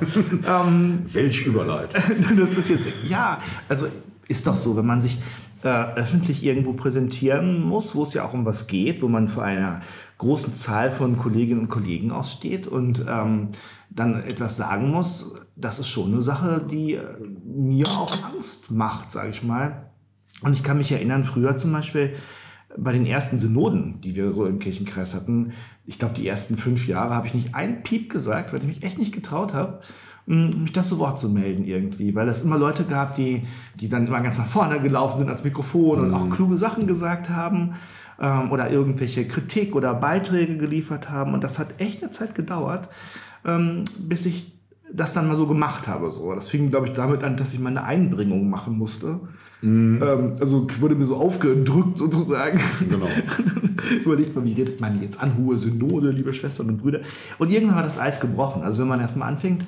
ähm, 0.48 1.00
Welch 1.12 1.46
Überleitung. 1.46 2.02
das 2.38 2.58
ist 2.58 2.70
jetzt, 2.70 3.10
ja, 3.10 3.40
also 3.68 3.88
ist 4.28 4.48
doch 4.48 4.56
so, 4.56 4.76
wenn 4.78 4.86
man 4.86 5.02
sich 5.02 5.20
äh, 5.64 5.68
öffentlich 5.96 6.44
irgendwo 6.44 6.74
präsentieren 6.74 7.62
muss, 7.62 7.94
wo 7.94 8.04
es 8.04 8.14
ja 8.14 8.24
auch 8.24 8.34
um 8.34 8.46
was 8.46 8.68
geht, 8.68 9.02
wo 9.02 9.10
man 9.10 9.28
vor 9.28 9.44
einer 9.44 9.82
großen 10.20 10.54
Zahl 10.54 10.92
von 10.92 11.18
Kolleginnen 11.18 11.62
und 11.62 11.70
Kollegen 11.70 12.12
aussteht 12.12 12.66
und 12.66 13.06
ähm, 13.08 13.50
dann 13.90 14.24
etwas 14.24 14.56
sagen 14.56 14.90
muss, 14.90 15.34
das 15.56 15.80
ist 15.80 15.90
schon 15.90 16.14
eine 16.14 16.22
Sache, 16.22 16.66
die 16.70 16.94
äh, 16.94 17.04
mir 17.44 17.88
auch 17.88 18.14
Angst 18.24 18.72
macht, 18.72 19.12
sage 19.12 19.30
ich 19.32 19.44
mal. 19.44 19.90
Und 20.42 20.54
ich 20.54 20.64
kann 20.64 20.78
mich 20.78 20.92
erinnern, 20.92 21.24
früher 21.24 21.58
zum 21.58 21.72
Beispiel, 21.72 22.14
bei 22.78 22.92
den 22.92 23.06
ersten 23.06 23.40
Synoden, 23.40 24.02
die 24.02 24.16
wir 24.16 24.34
so 24.34 24.46
im 24.46 24.60
Kirchenkreis 24.60 25.14
hatten, 25.14 25.54
ich 25.86 26.00
glaube, 26.00 26.16
die 26.16 26.28
ersten 26.28 26.58
fünf 26.58 26.88
Jahre 26.88 27.14
habe 27.14 27.28
ich 27.28 27.34
nicht 27.34 27.56
ein 27.56 27.84
Piep 27.84 28.12
gesagt, 28.12 28.52
weil 28.52 28.60
ich 28.60 28.68
mich 28.68 28.84
echt 28.84 28.98
nicht 28.98 29.14
getraut 29.14 29.54
habe, 29.54 29.82
mm, 30.26 30.64
mich 30.64 30.72
das 30.72 30.90
zu 30.90 31.00
Wort 31.00 31.20
zu 31.20 31.30
melden 31.30 31.66
irgendwie, 31.66 32.16
weil 32.16 32.28
es 32.28 32.42
immer 32.42 32.58
Leute 32.58 32.84
gab, 32.84 33.16
die, 33.16 33.44
die 33.80 33.90
dann 33.90 34.08
immer 34.08 34.22
ganz 34.22 34.38
nach 34.38 34.48
vorne 34.48 34.80
gelaufen 34.82 35.20
sind 35.20 35.30
als 35.30 35.44
Mikrofon 35.44 36.00
mhm. 36.00 36.06
und 36.06 36.14
auch 36.14 36.30
kluge 36.30 36.58
Sachen 36.58 36.88
gesagt 36.88 37.30
haben 37.30 37.76
ähm, 38.20 38.52
oder 38.52 38.72
irgendwelche 38.72 39.28
Kritik 39.28 39.76
oder 39.76 39.94
Beiträge 39.94 40.58
geliefert 40.58 41.10
haben 41.10 41.34
und 41.34 41.44
das 41.44 41.60
hat 41.60 41.80
echt 41.80 42.02
eine 42.02 42.12
Zeit 42.12 42.36
gedauert, 42.36 42.90
ähm, 43.46 43.84
bis 44.00 44.26
ich 44.26 44.54
das 44.92 45.14
dann 45.14 45.28
mal 45.28 45.36
so 45.36 45.48
gemacht 45.48 45.88
habe. 45.88 46.12
So. 46.12 46.34
Das 46.34 46.50
fing, 46.50 46.70
glaube 46.70 46.88
ich, 46.88 46.94
damit 46.94 47.24
an, 47.24 47.38
dass 47.38 47.54
ich 47.54 47.60
meine 47.60 47.84
Einbringung 47.84 48.50
machen 48.50 48.78
musste. 48.78 49.20
Mhm. 49.62 50.02
Ähm, 50.04 50.34
also 50.40 50.68
wurde 50.80 50.96
mir 50.96 51.06
so 51.06 51.16
aufgedrückt 51.16 51.98
sozusagen. 51.98 52.60
Genau. 52.90 53.08
Überlegt 54.04 54.36
man, 54.36 54.46
wie 54.46 54.54
redet 54.54 54.80
man 54.80 55.02
jetzt 55.02 55.22
an? 55.22 55.38
Hohe 55.38 55.58
Synode, 55.58 56.12
liebe 56.12 56.34
Schwestern 56.34 56.70
und 56.70 56.78
Brüder. 56.78 57.02
Und 57.38 57.52
irgendwann 57.52 57.78
war 57.78 57.84
das 57.84 57.98
Eis 57.98 58.20
gebrochen. 58.20 58.62
Also 58.62 58.82
wenn 58.82 58.88
man 58.88 59.00
erstmal 59.00 59.30
anfängt, 59.30 59.66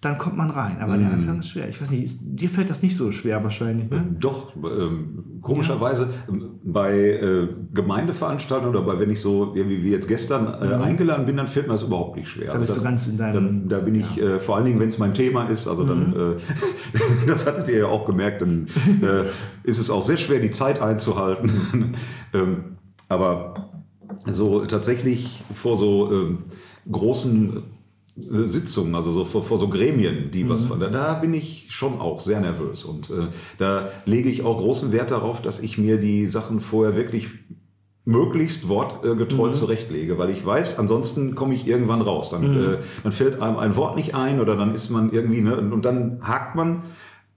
dann 0.00 0.16
kommt 0.16 0.36
man 0.36 0.48
rein. 0.48 0.78
Aber 0.80 0.96
mhm. 0.96 1.02
der 1.02 1.12
Anfang 1.12 1.38
ist 1.40 1.50
schwer. 1.50 1.68
Ich 1.68 1.80
weiß 1.80 1.90
nicht, 1.90 2.02
ist, 2.02 2.20
dir 2.22 2.48
fällt 2.48 2.70
das 2.70 2.80
nicht 2.80 2.96
so 2.96 3.12
schwer 3.12 3.44
wahrscheinlich, 3.44 3.90
ne? 3.90 4.16
Doch, 4.18 4.56
ähm, 4.56 5.40
komischerweise 5.42 6.04
ja. 6.04 6.32
Ähm, 6.32 6.58
bei 6.64 6.96
äh, 6.96 7.48
Gemeindeveranstaltungen 7.74 8.74
oder 8.74 8.86
bei, 8.86 8.98
wenn 8.98 9.10
ich 9.10 9.20
so, 9.20 9.54
wie, 9.54 9.82
wie 9.82 9.90
jetzt 9.90 10.08
gestern 10.08 10.54
äh, 10.62 10.74
mhm. 10.74 10.82
eingeladen 10.82 11.26
bin, 11.26 11.36
dann 11.36 11.46
fällt 11.46 11.66
mir 11.66 11.74
das 11.74 11.82
überhaupt 11.82 12.16
nicht 12.16 12.28
schwer. 12.28 12.46
Da 12.46 12.58
bist 12.58 12.70
also 12.70 12.74
das, 12.74 12.82
du 12.82 12.88
ganz 12.88 13.06
in 13.08 13.18
deinem... 13.18 13.68
Da, 13.68 13.76
da 13.76 13.84
bin 13.84 13.94
ich, 13.94 14.16
ja. 14.16 14.36
äh, 14.36 14.40
vor 14.40 14.56
allen 14.56 14.64
Dingen, 14.64 14.80
wenn 14.80 14.88
es 14.88 14.98
mein 14.98 15.12
Thema 15.12 15.44
ist, 15.48 15.68
also 15.68 15.84
dann, 15.84 16.10
mhm. 16.10 16.36
äh, 16.38 17.26
das 17.26 17.46
hattet 17.46 17.68
ihr 17.68 17.78
ja 17.78 17.86
auch 17.86 18.06
gemerkt, 18.06 18.40
dann 18.40 18.68
äh, 19.02 19.24
ist 19.64 19.78
es 19.78 19.90
auch 19.90 20.02
sehr 20.02 20.16
schwer, 20.16 20.40
die 20.40 20.50
Zeit 20.50 20.80
einzuhalten. 20.80 21.50
ähm, 22.32 22.78
aber 23.08 23.84
so 24.24 24.64
tatsächlich 24.64 25.42
vor 25.52 25.76
so 25.76 26.10
ähm, 26.10 26.38
großen 26.90 27.64
äh, 28.24 28.48
Sitzungen, 28.48 28.94
also 28.94 29.12
so 29.12 29.24
vor, 29.24 29.42
vor, 29.42 29.58
so 29.58 29.68
Gremien, 29.68 30.30
die 30.30 30.44
mhm. 30.44 30.48
was 30.48 30.64
von 30.64 30.80
da, 30.80 30.88
da 30.88 31.14
bin 31.14 31.34
ich 31.34 31.66
schon 31.70 32.00
auch 32.00 32.20
sehr 32.20 32.40
nervös 32.40 32.84
und 32.84 33.10
äh, 33.10 33.28
da 33.58 33.88
lege 34.04 34.28
ich 34.28 34.42
auch 34.42 34.58
großen 34.58 34.92
Wert 34.92 35.10
darauf, 35.10 35.42
dass 35.42 35.60
ich 35.60 35.78
mir 35.78 35.98
die 35.98 36.26
Sachen 36.26 36.60
vorher 36.60 36.96
wirklich 36.96 37.28
möglichst 38.04 38.68
wortgetreu 38.68 39.48
mhm. 39.48 39.52
zurechtlege, 39.52 40.18
weil 40.18 40.30
ich 40.30 40.44
weiß, 40.44 40.78
ansonsten 40.78 41.34
komme 41.34 41.54
ich 41.54 41.66
irgendwann 41.66 42.00
raus. 42.00 42.30
Dann, 42.30 42.50
mhm. 42.50 42.74
äh, 42.74 42.78
dann 43.02 43.12
fällt 43.12 43.40
einem 43.40 43.58
ein 43.58 43.76
Wort 43.76 43.96
nicht 43.96 44.14
ein 44.14 44.40
oder 44.40 44.56
dann 44.56 44.74
ist 44.74 44.90
man 44.90 45.12
irgendwie, 45.12 45.42
ne, 45.42 45.56
und 45.56 45.84
dann 45.84 46.20
hakt 46.22 46.56
man 46.56 46.84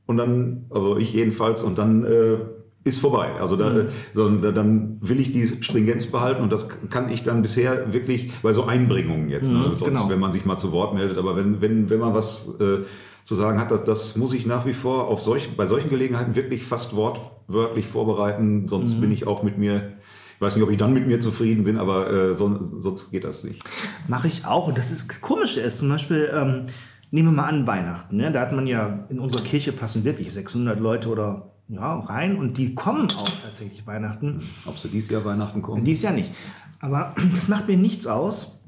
und 0.05 0.17
dann, 0.17 0.65
also 0.69 0.97
ich 0.97 1.13
jedenfalls, 1.13 1.63
und 1.63 1.77
dann 1.77 2.05
äh, 2.05 2.37
ist 2.83 2.99
vorbei. 2.99 3.31
Also 3.39 3.55
da, 3.55 3.69
mhm. 3.69 3.87
so, 4.13 4.29
dann 4.29 4.97
will 5.01 5.19
ich 5.19 5.31
die 5.31 5.63
Stringenz 5.63 6.07
behalten 6.07 6.43
und 6.43 6.51
das 6.51 6.67
kann 6.89 7.09
ich 7.09 7.23
dann 7.23 7.41
bisher 7.41 7.93
wirklich 7.93 8.31
bei 8.41 8.53
so 8.53 8.65
Einbringungen 8.65 9.29
jetzt, 9.29 9.49
ne? 9.51 9.57
mhm, 9.57 9.63
ne? 9.63 9.75
sonst, 9.75 9.85
genau. 9.85 10.09
wenn 10.09 10.19
man 10.19 10.31
sich 10.31 10.45
mal 10.45 10.57
zu 10.57 10.71
Wort 10.71 10.93
meldet, 10.93 11.17
aber 11.17 11.35
wenn, 11.35 11.61
wenn, 11.61 11.89
wenn 11.89 11.99
man 11.99 12.13
was 12.13 12.55
äh, 12.59 12.79
zu 13.23 13.35
sagen 13.35 13.57
hat, 13.59 13.71
das, 13.71 13.85
das 13.85 14.15
muss 14.17 14.33
ich 14.33 14.45
nach 14.45 14.65
wie 14.65 14.73
vor 14.73 15.07
auf 15.07 15.21
solch, 15.21 15.55
bei 15.55 15.65
solchen 15.65 15.89
Gelegenheiten 15.89 16.35
wirklich 16.35 16.63
fast 16.65 16.95
wortwörtlich 16.95 17.87
vorbereiten, 17.87 18.67
sonst 18.67 18.95
mhm. 18.95 19.01
bin 19.01 19.11
ich 19.11 19.27
auch 19.27 19.43
mit 19.43 19.57
mir 19.57 19.93
ich 20.35 20.41
weiß 20.41 20.55
nicht, 20.55 20.63
ob 20.63 20.71
ich 20.71 20.77
dann 20.77 20.93
mit 20.93 21.07
mir 21.07 21.21
zufrieden 21.21 21.63
bin, 21.63 21.77
aber 21.77 22.11
äh, 22.11 22.35
sonst, 22.35 22.81
sonst 22.81 23.11
geht 23.11 23.23
das 23.23 23.45
nicht. 23.45 23.63
Mache 24.09 24.27
ich 24.27 24.45
auch. 24.45 24.67
Und 24.67 24.77
das 24.77 24.91
ist 24.91 25.21
komisch 25.21 25.55
ist. 25.55 25.77
Zum 25.77 25.87
Beispiel, 25.87 26.29
ähm, 26.33 26.65
nehmen 27.11 27.29
wir 27.29 27.43
mal 27.43 27.47
an 27.47 27.67
Weihnachten. 27.67 28.17
Ne? 28.17 28.31
Da 28.31 28.41
hat 28.41 28.51
man 28.51 28.67
ja 28.67 29.05
in 29.09 29.19
unserer 29.19 29.43
Kirche 29.43 29.71
passen 29.71 30.03
wirklich 30.03 30.33
600 30.33 30.79
Leute 30.79 31.07
oder 31.07 31.52
ja, 31.69 31.99
rein 31.99 32.35
und 32.35 32.57
die 32.57 32.75
kommen 32.75 33.07
auch 33.17 33.29
tatsächlich 33.43 33.87
Weihnachten. 33.87 34.43
Ob 34.65 34.77
sie 34.77 34.89
dieses 34.89 35.09
Jahr 35.09 35.25
Weihnachten 35.25 35.61
kommen? 35.61 35.83
Dieses 35.83 36.03
Jahr 36.03 36.13
nicht. 36.13 36.31
Aber 36.79 37.15
das 37.35 37.47
macht 37.47 37.67
mir 37.67 37.77
nichts 37.77 38.05
aus, 38.05 38.59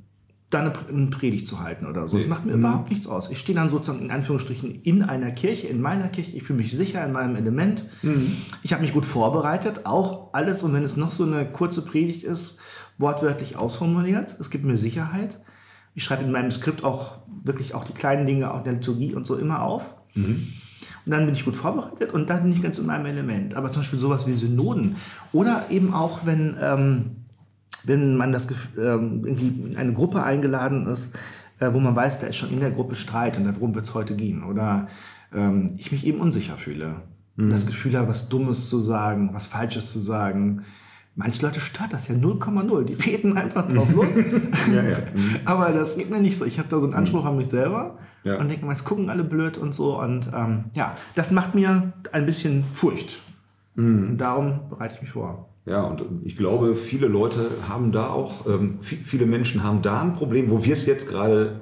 da 0.50 0.60
eine, 0.60 0.74
eine 0.90 1.08
Predigt 1.08 1.48
zu 1.48 1.60
halten 1.60 1.86
oder 1.86 2.08
so. 2.08 2.16
Nee. 2.16 2.24
Das 2.24 2.30
macht 2.30 2.46
mir 2.46 2.54
mhm. 2.54 2.60
überhaupt 2.60 2.90
nichts 2.90 3.08
aus. 3.08 3.30
Ich 3.30 3.40
stehe 3.40 3.58
dann 3.58 3.70
sozusagen 3.70 4.04
in 4.04 4.12
Anführungsstrichen 4.12 4.82
in 4.84 5.04
einer 5.04 5.32
Kirche, 5.32 5.68
in 5.68 5.82
meiner 5.82 6.08
Kirche. 6.08 6.32
Ich 6.32 6.44
fühle 6.44 6.60
mich 6.62 6.75
sicher 6.75 7.06
in 7.06 7.12
meinem 7.12 7.36
Element. 7.36 7.86
Mhm. 8.04 8.38
Ich 8.64 8.72
habe 8.72 8.82
mich 8.82 8.94
gut 8.94 9.06
vorbereitet, 9.06 9.82
auch 9.86 10.34
alles, 10.34 10.64
und 10.64 10.74
wenn 10.74 10.84
es 10.84 10.96
noch 10.96 11.12
so 11.12 11.24
eine 11.24 11.46
kurze 11.46 11.84
Predigt 11.84 12.24
ist, 12.24 12.58
wortwörtlich 12.98 13.58
ausformuliert. 13.58 14.38
Es 14.40 14.50
gibt 14.50 14.64
mir 14.64 14.78
Sicherheit. 14.78 15.40
Ich 15.96 16.04
schreibe 16.04 16.24
in 16.24 16.32
meinem 16.32 16.52
Skript 16.52 16.84
auch 16.84 17.18
wirklich 17.44 17.74
auch 17.74 17.84
die 17.84 17.94
kleinen 17.94 18.25
Dinge, 18.25 18.54
auch 18.54 18.64
der 18.64 18.74
Liturgie 18.74 19.14
und 19.16 19.25
so 19.25 19.36
immer 19.36 19.64
auf. 19.64 19.96
Mhm. 20.14 20.54
Und 21.06 21.12
dann 21.12 21.26
bin 21.26 21.36
ich 21.36 21.46
gut 21.46 21.56
vorbereitet 21.56 22.14
und 22.14 22.30
dann 22.30 22.44
bin 22.44 22.54
ich 22.54 22.62
ganz 22.64 22.80
in 22.80 22.88
meinem 22.88 23.06
Element. 23.06 23.56
Aber 23.56 23.72
zum 23.72 23.82
Beispiel 23.82 24.00
sowas 24.00 24.26
wie 24.26 24.34
Synoden 24.34 24.96
oder 25.34 25.66
eben 25.70 25.94
auch, 25.94 26.26
wenn, 26.26 26.58
ähm, 26.60 27.06
wenn 27.84 28.16
man 28.18 28.32
das 28.32 28.48
ähm, 28.78 29.22
irgendwie 29.24 29.72
in 29.72 29.78
eine 29.78 29.94
Gruppe 29.94 30.24
eingeladen 30.24 30.88
ist, 30.88 31.14
äh, 31.60 31.72
wo 31.72 31.80
man 31.80 31.96
weiß, 31.96 32.20
da 32.20 32.28
ist 32.28 32.38
schon 32.38 32.52
in 32.52 32.60
der 32.60 32.72
Gruppe 32.72 32.96
Streit 32.96 33.38
und 33.38 33.44
darum 33.44 33.76
wird 33.76 33.86
es 33.86 33.94
heute 33.94 34.16
gehen. 34.16 34.44
Oder 34.44 34.88
ähm, 35.34 35.74
ich 35.78 35.92
mich 35.92 36.06
eben 36.08 36.20
unsicher 36.20 36.58
fühle. 36.58 36.96
Mhm. 37.36 37.52
Das 37.52 37.68
Gefühl 37.68 37.96
habe, 37.96 38.08
was 38.08 38.28
Dummes 38.28 38.70
zu 38.70 38.82
sagen, 38.82 39.30
was 39.34 39.46
Falsches 39.46 39.92
zu 39.92 40.00
sagen. 40.00 40.64
Manche 41.16 41.46
Leute 41.46 41.60
stört 41.60 41.94
das 41.94 42.08
ja 42.08 42.16
0,0. 42.16 42.84
Die 42.84 42.94
reden 42.94 43.38
einfach 43.38 43.68
drauf 43.68 43.90
los. 43.94 44.18
ja, 44.74 44.84
ja. 44.84 44.98
Mhm. 45.14 45.36
Aber 45.46 45.70
das 45.70 45.98
geht 45.98 46.10
mir 46.10 46.20
nicht 46.20 46.38
so. 46.38 46.46
Ich 46.46 46.58
habe 46.58 46.68
da 46.68 46.80
so 46.80 46.88
einen 46.88 46.96
Anspruch 46.96 47.22
mhm. 47.22 47.30
an 47.30 47.38
mich 47.38 47.48
selber 47.48 48.00
ja. 48.25 48.38
und 48.38 48.50
denke 48.50 48.65
mal, 48.65 48.74
es 48.74 48.84
gucken 48.84 49.10
alle 49.10 49.24
blöd 49.24 49.58
und 49.58 49.74
so. 49.74 50.01
Und 50.01 50.29
ähm, 50.36 50.65
ja, 50.74 50.98
das 51.15 51.32
macht 51.32 51.55
mir 51.55 51.94
ein 52.12 52.25
bisschen 52.25 52.65
Furcht. 52.65 53.22
Mhm. 53.75 54.10
Und 54.10 54.17
darum 54.17 54.60
bereite 54.70 54.96
ich 54.96 55.01
mich 55.01 55.12
vor. 55.12 55.50
Ja, 55.65 55.84
und 55.84 56.03
ich 56.24 56.36
glaube, 56.36 56.75
viele 56.75 57.08
Leute 57.08 57.50
haben 57.67 57.91
da 57.91 58.08
auch, 58.08 58.46
ähm, 58.46 58.79
viele 58.82 59.25
Menschen 59.25 59.63
haben 59.63 59.82
da 59.82 60.01
ein 60.01 60.13
Problem, 60.13 60.50
wo 60.50 60.63
wir 60.63 60.74
es 60.74 60.86
jetzt 60.86 61.10
gerade 61.10 61.62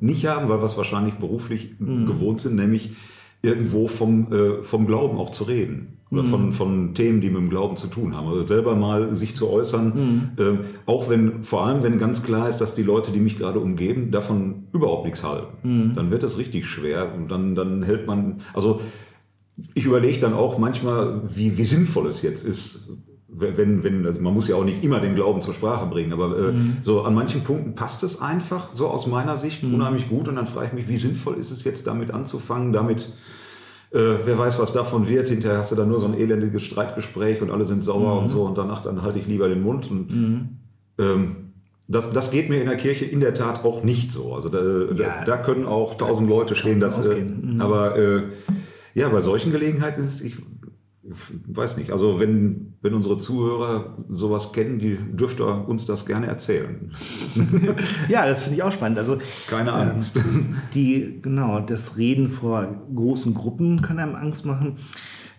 nicht 0.00 0.26
haben, 0.26 0.48
weil 0.48 0.58
wir 0.58 0.64
es 0.64 0.76
wahrscheinlich 0.76 1.14
beruflich 1.16 1.74
mhm. 1.78 2.06
gewohnt 2.06 2.40
sind, 2.40 2.56
nämlich 2.56 2.96
irgendwo 3.42 3.88
vom, 3.88 4.32
äh, 4.32 4.62
vom 4.62 4.86
Glauben 4.86 5.18
auch 5.18 5.30
zu 5.30 5.44
reden. 5.44 5.93
Oder 6.10 6.22
mhm. 6.22 6.28
von, 6.28 6.52
von 6.52 6.94
Themen, 6.94 7.20
die 7.20 7.28
mit 7.28 7.38
dem 7.38 7.50
Glauben 7.50 7.76
zu 7.76 7.88
tun 7.88 8.14
haben. 8.14 8.28
Also 8.28 8.42
selber 8.42 8.76
mal 8.76 9.14
sich 9.14 9.34
zu 9.34 9.50
äußern, 9.50 10.34
mhm. 10.36 10.42
äh, 10.42 10.58
auch 10.86 11.08
wenn, 11.08 11.42
vor 11.42 11.66
allem 11.66 11.82
wenn 11.82 11.98
ganz 11.98 12.22
klar 12.22 12.48
ist, 12.48 12.58
dass 12.58 12.74
die 12.74 12.82
Leute, 12.82 13.10
die 13.10 13.20
mich 13.20 13.38
gerade 13.38 13.58
umgeben, 13.58 14.10
davon 14.10 14.68
überhaupt 14.72 15.04
nichts 15.04 15.24
halten. 15.24 15.46
Mhm. 15.62 15.94
Dann 15.94 16.10
wird 16.10 16.22
das 16.22 16.38
richtig 16.38 16.66
schwer 16.66 17.14
und 17.14 17.30
dann, 17.30 17.54
dann 17.54 17.82
hält 17.82 18.06
man, 18.06 18.42
also 18.52 18.80
ich 19.74 19.84
überlege 19.86 20.18
dann 20.20 20.34
auch 20.34 20.58
manchmal, 20.58 21.22
wie, 21.34 21.56
wie 21.56 21.64
sinnvoll 21.64 22.06
es 22.06 22.22
jetzt 22.22 22.46
ist, 22.46 22.90
wenn, 23.36 23.82
wenn, 23.82 24.06
also 24.06 24.20
man 24.20 24.32
muss 24.32 24.48
ja 24.48 24.56
auch 24.56 24.64
nicht 24.64 24.84
immer 24.84 25.00
den 25.00 25.14
Glauben 25.14 25.42
zur 25.42 25.54
Sprache 25.54 25.86
bringen, 25.86 26.12
aber 26.12 26.38
äh, 26.38 26.52
mhm. 26.52 26.76
so 26.82 27.02
an 27.02 27.14
manchen 27.14 27.42
Punkten 27.42 27.74
passt 27.74 28.02
es 28.04 28.20
einfach 28.20 28.70
so 28.70 28.88
aus 28.88 29.06
meiner 29.06 29.36
Sicht 29.36 29.62
mhm. 29.62 29.74
unheimlich 29.74 30.08
gut 30.08 30.28
und 30.28 30.36
dann 30.36 30.46
frage 30.46 30.68
ich 30.68 30.72
mich, 30.72 30.88
wie 30.88 30.96
sinnvoll 30.96 31.34
ist 31.34 31.50
es 31.50 31.64
jetzt 31.64 31.86
damit 31.86 32.12
anzufangen, 32.12 32.72
damit 32.72 33.10
äh, 33.94 34.18
wer 34.24 34.36
weiß, 34.36 34.58
was 34.58 34.72
davon 34.72 35.08
wird. 35.08 35.28
Hinterher 35.28 35.58
hast 35.58 35.70
du 35.70 35.76
dann 35.76 35.88
nur 35.88 36.00
so 36.00 36.06
ein 36.06 36.14
elendiges 36.14 36.64
Streitgespräch 36.64 37.40
und 37.40 37.50
alle 37.50 37.64
sind 37.64 37.84
sauer 37.84 38.16
mhm. 38.16 38.22
und 38.22 38.28
so 38.28 38.42
und 38.42 38.58
danach 38.58 38.82
dann 38.82 39.02
halte 39.02 39.20
ich 39.20 39.26
lieber 39.26 39.48
den 39.48 39.62
Mund. 39.62 39.88
Und, 39.90 40.10
mhm. 40.10 40.48
ähm, 40.98 41.36
das, 41.86 42.12
das 42.12 42.30
geht 42.30 42.48
mir 42.48 42.60
in 42.60 42.66
der 42.66 42.76
Kirche 42.76 43.04
in 43.04 43.20
der 43.20 43.34
Tat 43.34 43.64
auch 43.64 43.84
nicht 43.84 44.10
so. 44.10 44.34
Also 44.34 44.48
da, 44.48 44.58
ja, 44.58 44.94
da, 44.94 45.24
da 45.24 45.36
können 45.36 45.66
auch 45.66 45.94
tausend 45.94 46.28
Leute 46.28 46.56
stehen, 46.56 46.80
das, 46.80 47.06
äh, 47.06 47.22
mhm. 47.22 47.60
aber 47.60 47.96
äh, 47.96 48.22
ja, 48.94 49.08
bei 49.08 49.20
solchen 49.20 49.52
Gelegenheiten 49.52 50.02
ist 50.02 50.14
es, 50.14 50.20
ich 50.22 50.36
weiß 51.06 51.76
nicht, 51.76 51.90
also 51.90 52.18
wenn, 52.18 52.74
wenn 52.80 52.94
unsere 52.94 53.18
Zuhörer 53.18 53.98
sowas 54.08 54.52
kennen, 54.52 54.78
die 54.78 54.96
dürfte 54.96 55.44
uns 55.44 55.84
das 55.84 56.06
gerne 56.06 56.26
erzählen. 56.26 56.92
ja, 58.08 58.26
das 58.26 58.44
finde 58.44 58.56
ich 58.56 58.62
auch 58.62 58.72
spannend. 58.72 58.98
Also, 58.98 59.18
Keine 59.46 59.70
ähm, 59.70 59.76
Angst. 59.76 60.16
Ähm, 60.16 60.56
die, 60.72 61.18
genau, 61.20 61.60
das 61.60 61.98
Reden 61.98 62.28
vor 62.30 62.86
großen 62.94 63.34
Gruppen 63.34 63.82
kann 63.82 63.98
einem 63.98 64.14
Angst 64.14 64.46
machen. 64.46 64.76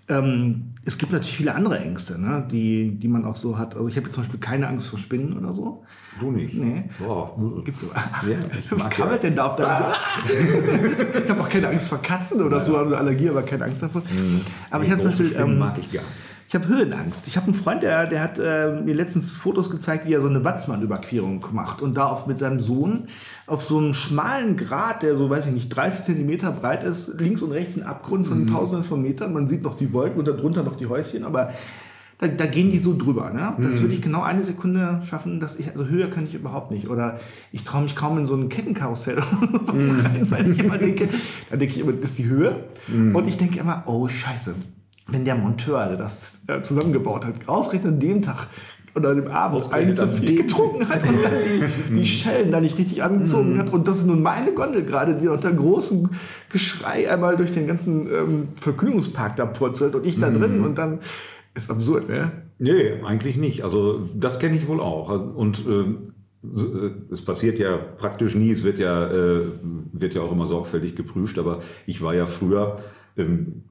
Ähm, 0.08 0.74
es 0.86 1.00
gibt 1.00 1.12
natürlich 1.12 1.36
viele 1.36 1.56
andere 1.56 1.80
Ängste, 1.80 2.22
ne, 2.22 2.48
die, 2.52 2.92
die 2.92 3.08
man 3.08 3.26
auch 3.26 3.36
so 3.36 3.58
hat. 3.58 3.76
Also 3.76 3.90
ich 3.90 3.98
habe 3.98 4.10
zum 4.12 4.22
Beispiel 4.22 4.40
keine 4.40 4.68
Angst 4.68 4.90
vor 4.90 5.00
Spinnen 5.00 5.36
oder 5.36 5.52
so. 5.52 5.84
Du 6.20 6.30
nicht? 6.30 6.54
Nee. 6.54 6.84
Boah. 7.00 7.36
Gibt's 7.64 7.82
so. 7.82 7.88
Ja, 7.88 8.38
Was 8.70 8.90
krabbelt 8.92 9.24
ja. 9.24 9.30
denn 9.30 9.36
da 9.36 9.48
auf 9.48 9.56
deinem 9.56 9.70
ah. 9.72 9.96
Ich 11.24 11.30
habe 11.30 11.42
auch 11.42 11.50
keine 11.50 11.70
Angst 11.70 11.88
vor 11.88 12.02
Katzen 12.04 12.40
oder 12.42 12.58
ja. 12.58 12.64
so, 12.64 12.78
eine 12.78 12.96
Allergie, 12.96 13.30
aber 13.30 13.42
keine 13.42 13.66
Angst 13.66 13.82
davor. 13.82 14.02
Mhm. 14.02 14.42
Aber 14.70 14.84
ich 14.84 14.92
habe 14.92 15.02
zum 15.02 15.10
Beispiel... 15.10 15.36
Ähm, 15.40 15.58
mag 15.58 15.76
ich 15.80 15.92
gar 15.92 16.04
nicht. 16.04 16.14
Ich 16.56 16.62
habe 16.62 16.74
Höhenangst. 16.74 17.28
Ich 17.28 17.36
habe 17.36 17.48
einen 17.48 17.54
Freund, 17.54 17.84
der, 17.84 18.08
der 18.08 18.24
hat 18.24 18.40
äh, 18.40 18.80
mir 18.82 18.96
letztens 18.96 19.36
Fotos 19.36 19.70
gezeigt, 19.70 20.08
wie 20.08 20.14
er 20.14 20.22
so 20.22 20.30
eine 20.30 20.46
Watzmann-Überquerung 20.46 21.46
macht 21.52 21.82
und 21.82 21.98
da 21.98 22.06
auf, 22.06 22.28
mit 22.28 22.38
seinem 22.38 22.62
Sohn 22.62 23.10
auf 23.46 23.62
so 23.62 23.78
einen 23.78 23.94
schmalen 23.94 24.56
Grat, 24.56 25.04
der 25.04 25.18
so, 25.18 25.30
weiß 25.30 25.48
ich 25.48 25.52
nicht, 25.52 25.68
30 25.68 26.06
Zentimeter 26.06 26.54
breit 26.54 26.86
ist, 26.86 27.20
links 27.20 27.42
und 27.42 27.52
rechts 27.52 27.76
ein 27.76 27.84
Abgrund 27.84 28.26
von 28.26 28.44
mhm. 28.44 28.48
tausenden 28.48 28.86
von 28.86 29.02
Metern. 29.02 29.34
Man 29.34 29.50
sieht 29.50 29.64
noch 29.64 29.76
die 29.76 29.92
Wolken 29.92 30.18
und 30.18 30.30
darunter 30.30 30.64
noch 30.64 30.78
die 30.78 30.88
Häuschen, 30.88 31.26
aber 31.26 31.52
da, 32.20 32.28
da 32.30 32.46
gehen 32.46 32.72
die 32.72 32.80
so 32.80 32.98
drüber. 32.98 33.32
Ne? 33.32 33.54
Das 33.60 33.76
mhm. 33.76 33.82
würde 33.82 33.94
ich 33.96 34.02
genau 34.02 34.22
eine 34.22 34.46
Sekunde 34.46 35.02
schaffen, 35.04 35.42
dass 35.42 35.58
ich, 35.58 35.70
also 35.70 35.88
höher 35.88 36.10
kann 36.10 36.24
ich 36.24 36.36
überhaupt 36.36 36.72
nicht. 36.72 36.90
Oder 36.90 37.20
ich 37.52 37.66
traue 37.66 37.84
mich 37.84 37.98
kaum 37.98 38.18
in 38.18 38.28
so 38.28 38.36
ein 38.38 38.48
Kettenkarussell 38.48 39.18
mhm. 39.74 40.00
rein, 40.06 40.32
weil 40.32 40.50
ich 40.50 40.60
immer 40.60 40.78
denke, 40.78 41.10
da 41.50 41.58
denke 41.58 41.76
ich 41.76 41.82
immer, 41.82 41.92
das 41.92 42.12
ist 42.12 42.20
die 42.20 42.28
Höhe. 42.28 42.64
Mhm. 42.88 43.14
Und 43.14 43.28
ich 43.28 43.36
denke 43.36 43.60
immer, 43.60 43.84
oh 43.88 44.08
Scheiße, 44.08 44.56
wenn 45.08 45.26
der 45.26 45.36
Monteur, 45.36 45.88
der 45.88 45.98
das 45.98 46.42
äh, 46.48 46.62
zusammengebaut 46.62 47.26
hat, 47.26 47.48
ausgerechnet 47.48 47.94
an 47.94 48.00
dem 48.00 48.22
Tag 48.22 48.48
oder 48.96 49.14
dem 49.14 49.28
Abend 49.28 49.72
einen 49.74 49.94
zu 49.94 50.08
viel 50.08 50.38
getrunken 50.38 50.88
hat 50.88 51.04
und 51.04 51.22
dann 51.22 51.34
die, 51.90 51.96
die 51.96 52.06
Schellen 52.06 52.50
da 52.50 52.62
nicht 52.62 52.78
richtig 52.78 53.04
angezogen 53.04 53.56
mm. 53.56 53.60
hat. 53.60 53.74
Und 53.74 53.88
das 53.88 53.98
ist 53.98 54.06
nun 54.08 54.24
meine 54.24 54.54
Gondel 54.54 54.86
gerade, 54.86 55.16
die 55.16 55.28
unter 55.28 55.52
großem 55.52 56.10
Geschrei 56.50 57.12
einmal 57.12 57.36
durch 57.36 57.52
den 57.52 57.68
ganzen 57.68 58.08
ähm, 58.08 58.48
Vergnügungspark 58.60 59.36
da 59.36 59.46
purzelt 59.46 59.96
und 59.96 60.06
ich 60.06 60.18
da 60.18 60.32
drin 60.32 60.62
und 60.62 60.78
dann 60.78 61.00
ist 61.54 61.70
absurd, 61.70 62.08
ne? 62.08 62.32
Nee, 62.58 62.94
eigentlich 63.06 63.36
nicht. 63.36 63.64
Also 63.64 64.10
das 64.16 64.40
kenne 64.40 64.56
ich 64.56 64.68
wohl 64.68 64.80
auch. 64.80 65.10
Also, 65.10 65.26
und 65.26 65.66
ähm, 65.68 66.14
äh, 66.44 67.12
es 67.12 67.24
passiert 67.24 67.60
ja 67.60 67.78
praktisch 67.78 68.36
nie, 68.36 68.52
es 68.52 68.64
wird 68.64 68.80
ja, 68.80 69.12
äh, 69.12 69.42
wird 69.92 70.14
ja 70.14 70.22
auch 70.22 70.32
immer 70.32 70.46
sorgfältig 70.46 70.96
geprüft, 70.96 71.38
aber 71.38 71.60
ich 71.86 72.02
war 72.02 72.16
ja 72.16 72.28
früher 72.28 72.78
ähm, 73.18 73.64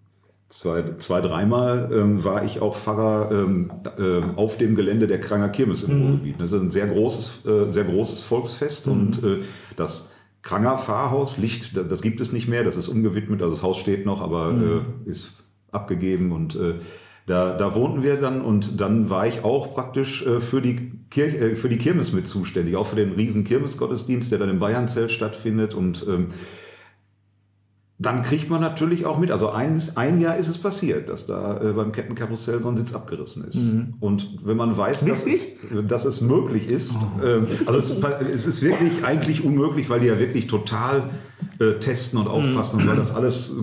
Zwei, 0.54 0.84
zwei 0.98 1.20
dreimal 1.20 1.90
ähm, 1.92 2.22
war 2.22 2.44
ich 2.44 2.60
auch 2.60 2.76
Pfarrer 2.76 3.32
ähm, 3.32 3.72
äh, 3.98 4.20
auf 4.36 4.56
dem 4.56 4.76
Gelände 4.76 5.08
der 5.08 5.18
Kranger 5.18 5.48
Kirmes 5.48 5.82
im 5.82 5.98
mhm. 5.98 6.06
Ruhrgebiet. 6.06 6.36
Das 6.38 6.52
ist 6.52 6.60
ein 6.60 6.70
sehr 6.70 6.86
großes, 6.86 7.44
äh, 7.44 7.70
sehr 7.70 7.82
großes 7.82 8.22
Volksfest 8.22 8.86
mhm. 8.86 8.92
und 8.92 9.24
äh, 9.24 9.38
das 9.74 10.12
Kranger 10.42 10.78
Pfarrhaus 10.78 11.38
liegt, 11.38 11.76
das 11.76 12.02
gibt 12.02 12.20
es 12.20 12.32
nicht 12.32 12.46
mehr, 12.46 12.62
das 12.62 12.76
ist 12.76 12.86
umgewidmet, 12.86 13.42
also 13.42 13.56
das 13.56 13.64
Haus 13.64 13.78
steht 13.78 14.06
noch, 14.06 14.22
aber 14.22 14.52
mhm. 14.52 14.82
Äh, 15.04 15.10
ist 15.10 15.42
abgegeben 15.72 16.30
und 16.30 16.54
äh, 16.54 16.74
da, 17.26 17.56
da 17.56 17.74
wohnten 17.74 18.04
wir 18.04 18.14
dann 18.14 18.40
und 18.40 18.80
dann 18.80 19.10
war 19.10 19.26
ich 19.26 19.42
auch 19.42 19.74
praktisch 19.74 20.24
äh, 20.24 20.38
für, 20.40 20.62
die 20.62 20.92
Kirche, 21.10 21.56
für 21.56 21.68
die 21.68 21.78
Kirmes 21.78 22.12
mit 22.12 22.28
zuständig, 22.28 22.76
auch 22.76 22.86
für 22.86 22.96
den 22.96 23.10
riesen 23.10 23.42
Kirmesgottesdienst, 23.42 24.30
der 24.30 24.38
dann 24.38 24.50
im 24.50 24.60
Bayernzelt 24.60 25.10
stattfindet 25.10 25.74
und 25.74 26.06
ähm, 26.08 26.26
dann 27.98 28.24
kriegt 28.24 28.50
man 28.50 28.60
natürlich 28.60 29.06
auch 29.06 29.18
mit, 29.18 29.30
also 29.30 29.50
eins, 29.50 29.96
ein 29.96 30.20
Jahr 30.20 30.36
ist 30.36 30.48
es 30.48 30.58
passiert, 30.58 31.08
dass 31.08 31.26
da 31.26 31.60
äh, 31.60 31.72
beim 31.72 31.92
Kettenkarussell 31.92 32.60
so 32.60 32.68
ein 32.68 32.76
Sitz 32.76 32.92
abgerissen 32.92 33.44
ist. 33.44 33.54
Mhm. 33.54 33.94
Und 34.00 34.38
wenn 34.44 34.56
man 34.56 34.76
weiß, 34.76 35.04
dass 35.04 35.24
es, 35.24 35.40
dass 35.86 36.04
es, 36.04 36.20
möglich 36.20 36.68
ist, 36.68 36.96
oh. 36.96 37.24
äh, 37.24 37.42
also 37.66 37.78
es, 37.78 38.02
es, 38.32 38.46
ist 38.48 38.62
wirklich 38.62 39.04
eigentlich 39.04 39.44
unmöglich, 39.44 39.88
weil 39.90 40.00
die 40.00 40.06
ja 40.06 40.18
wirklich 40.18 40.48
total 40.48 41.10
äh, 41.60 41.74
testen 41.74 42.18
und 42.18 42.26
aufpassen 42.26 42.76
mhm. 42.76 42.82
und 42.82 42.88
weil 42.88 42.96
das 42.96 43.14
alles 43.14 43.54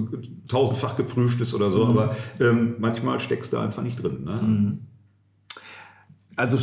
tausendfach 0.48 0.96
geprüft 0.96 1.42
ist 1.42 1.54
oder 1.54 1.70
so, 1.70 1.86
mhm. 1.86 1.92
aber 1.98 2.16
ähm, 2.40 2.76
manchmal 2.80 3.20
steckst 3.20 3.52
du 3.52 3.58
einfach 3.58 3.84
nicht 3.84 4.02
drin. 4.02 4.24
Ne? 4.24 4.42
Mhm. 4.42 4.80
Also, 6.38 6.58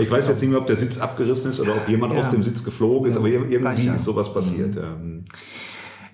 Ich 0.00 0.10
weiß 0.10 0.28
jetzt 0.28 0.40
nicht 0.40 0.50
mehr, 0.50 0.60
ob 0.60 0.68
der 0.68 0.76
Sitz 0.76 0.98
abgerissen 0.98 1.50
ist 1.50 1.58
oder 1.60 1.74
ob 1.74 1.88
jemand 1.88 2.12
Ja. 2.14 2.20
aus 2.20 2.30
dem 2.30 2.44
Sitz 2.44 2.62
geflogen 2.62 3.08
ist, 3.08 3.14
Ja, 3.14 3.20
aber 3.20 3.28
ir- 3.28 3.48
irgendwie 3.50 3.88
ist 3.88 4.04
sowas 4.04 4.32
passiert. 4.32 4.76
Ähm, 4.76 5.24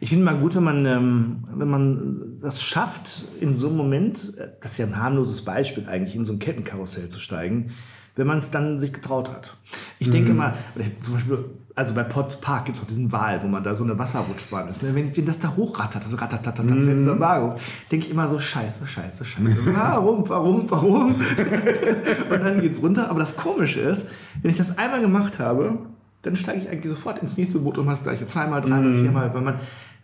Ich 0.04 0.10
finde 0.10 0.26
mal 0.26 0.36
gut, 0.36 0.54
wenn 0.54 0.64
man, 0.64 0.84
ähm, 0.84 1.44
wenn 1.56 1.66
man 1.70 2.36
das 2.38 2.62
schafft, 2.62 3.24
in 3.40 3.54
so 3.54 3.68
einem 3.68 3.78
Moment, 3.78 4.34
das 4.60 4.72
ist 4.72 4.76
ja 4.76 4.84
ein 4.84 4.98
harmloses 4.98 5.40
Beispiel 5.42 5.86
eigentlich, 5.88 6.14
in 6.14 6.26
so 6.26 6.34
ein 6.34 6.38
Kettenkarussell 6.38 7.08
zu 7.08 7.18
steigen, 7.18 7.70
wenn 8.14 8.26
man 8.26 8.36
es 8.36 8.50
dann 8.50 8.80
sich 8.80 8.92
getraut 8.92 9.30
hat. 9.30 9.56
Ich 9.98 10.10
denke 10.10 10.32
Mhm. 10.32 10.36
mal, 10.36 10.54
oder 10.76 10.84
zum 11.00 11.14
Beispiel, 11.14 11.38
also 11.74 11.94
bei 11.94 12.02
Potts 12.02 12.38
Park 12.38 12.66
gibt 12.66 12.76
es 12.76 12.82
auch 12.84 12.86
diesen 12.86 13.12
Wal, 13.12 13.42
wo 13.42 13.46
man 13.46 13.62
da 13.62 13.74
so 13.74 13.82
eine 13.82 13.98
Wasserrutschbahn 13.98 14.68
ist. 14.68 14.82
Ne? 14.82 14.94
Wenn, 14.94 15.16
wenn 15.16 15.24
das 15.24 15.38
da 15.38 15.56
hochrattert, 15.56 16.04
also 16.04 16.16
ratatatat, 16.18 16.66
Mhm. 16.68 16.84
fällt 16.84 16.98
dieser 17.00 17.40
hoch, 17.42 17.56
denke 17.90 18.04
ich 18.04 18.12
immer 18.12 18.28
so, 18.28 18.38
scheiße, 18.38 18.86
scheiße, 18.86 19.24
scheiße. 19.24 19.56
Warum, 19.74 20.28
warum, 20.28 20.70
warum? 20.70 21.14
Und 22.30 22.44
dann 22.44 22.60
geht's 22.60 22.82
runter. 22.82 23.08
Aber 23.08 23.20
das 23.20 23.38
Komische 23.38 23.80
ist, 23.80 24.06
wenn 24.42 24.50
ich 24.50 24.58
das 24.58 24.76
einmal 24.76 25.00
gemacht 25.00 25.38
habe, 25.38 25.78
dann 26.20 26.36
steige 26.36 26.60
ich 26.60 26.68
eigentlich 26.68 26.90
sofort 26.92 27.20
ins 27.22 27.38
nächste 27.38 27.58
Boot 27.58 27.76
und 27.78 27.84
mache 27.84 27.96
das 27.96 28.02
gleiche 28.04 28.24
zweimal, 28.26 28.60
dreimal, 28.62 28.80
Mhm. 28.82 28.98
viermal, 29.02 29.34
weil 29.34 29.42
man 29.42 29.54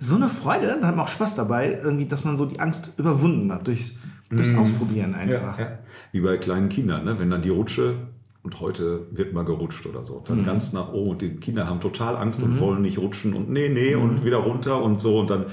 so 0.03 0.17
eine 0.17 0.29
Freude, 0.29 0.67
dann 0.67 0.85
hat 0.87 0.97
man 0.97 1.05
auch 1.05 1.09
Spaß 1.09 1.35
dabei, 1.37 1.79
irgendwie, 1.83 2.07
dass 2.07 2.25
man 2.25 2.37
so 2.39 2.47
die 2.47 2.59
Angst 2.59 2.95
überwunden 2.97 3.53
hat 3.53 3.67
durchs, 3.67 3.95
durchs 4.31 4.55
Ausprobieren 4.55 5.15
einfach. 5.15 5.57
Mhm. 5.59 5.63
ja. 5.65 5.79
Wie 6.13 6.21
bei 6.21 6.37
kleinen 6.39 6.69
Kindern, 6.71 7.05
ne? 7.05 7.19
wenn 7.19 7.31
dann 7.31 7.43
die 7.43 7.51
Rutsche 7.51 8.09
und 8.43 8.59
heute 8.61 9.07
wird 9.11 9.35
mal 9.35 9.45
gerutscht 9.45 9.85
oder 9.87 10.03
so, 10.03 10.21
Mhm. 10.21 10.25
dann 10.27 10.45
ganz 10.47 10.73
nach 10.73 10.93
oben 10.93 11.11
und 11.11 11.23
die 11.23 11.37
Kinder 11.37 11.67
haben 11.67 11.81
total 11.81 12.17
Angst 12.17 12.43
und 12.43 12.59
wollen 12.59 12.81
nicht 12.83 12.99
rutschen 12.99 13.35
und 13.35 13.51
nee, 13.51 13.69
nee 13.69 13.95
und 13.95 14.25
wieder 14.25 14.39
runter 14.39 14.83
und 14.83 15.01
so 15.01 15.21
und 15.21 15.29
dann 15.31 15.45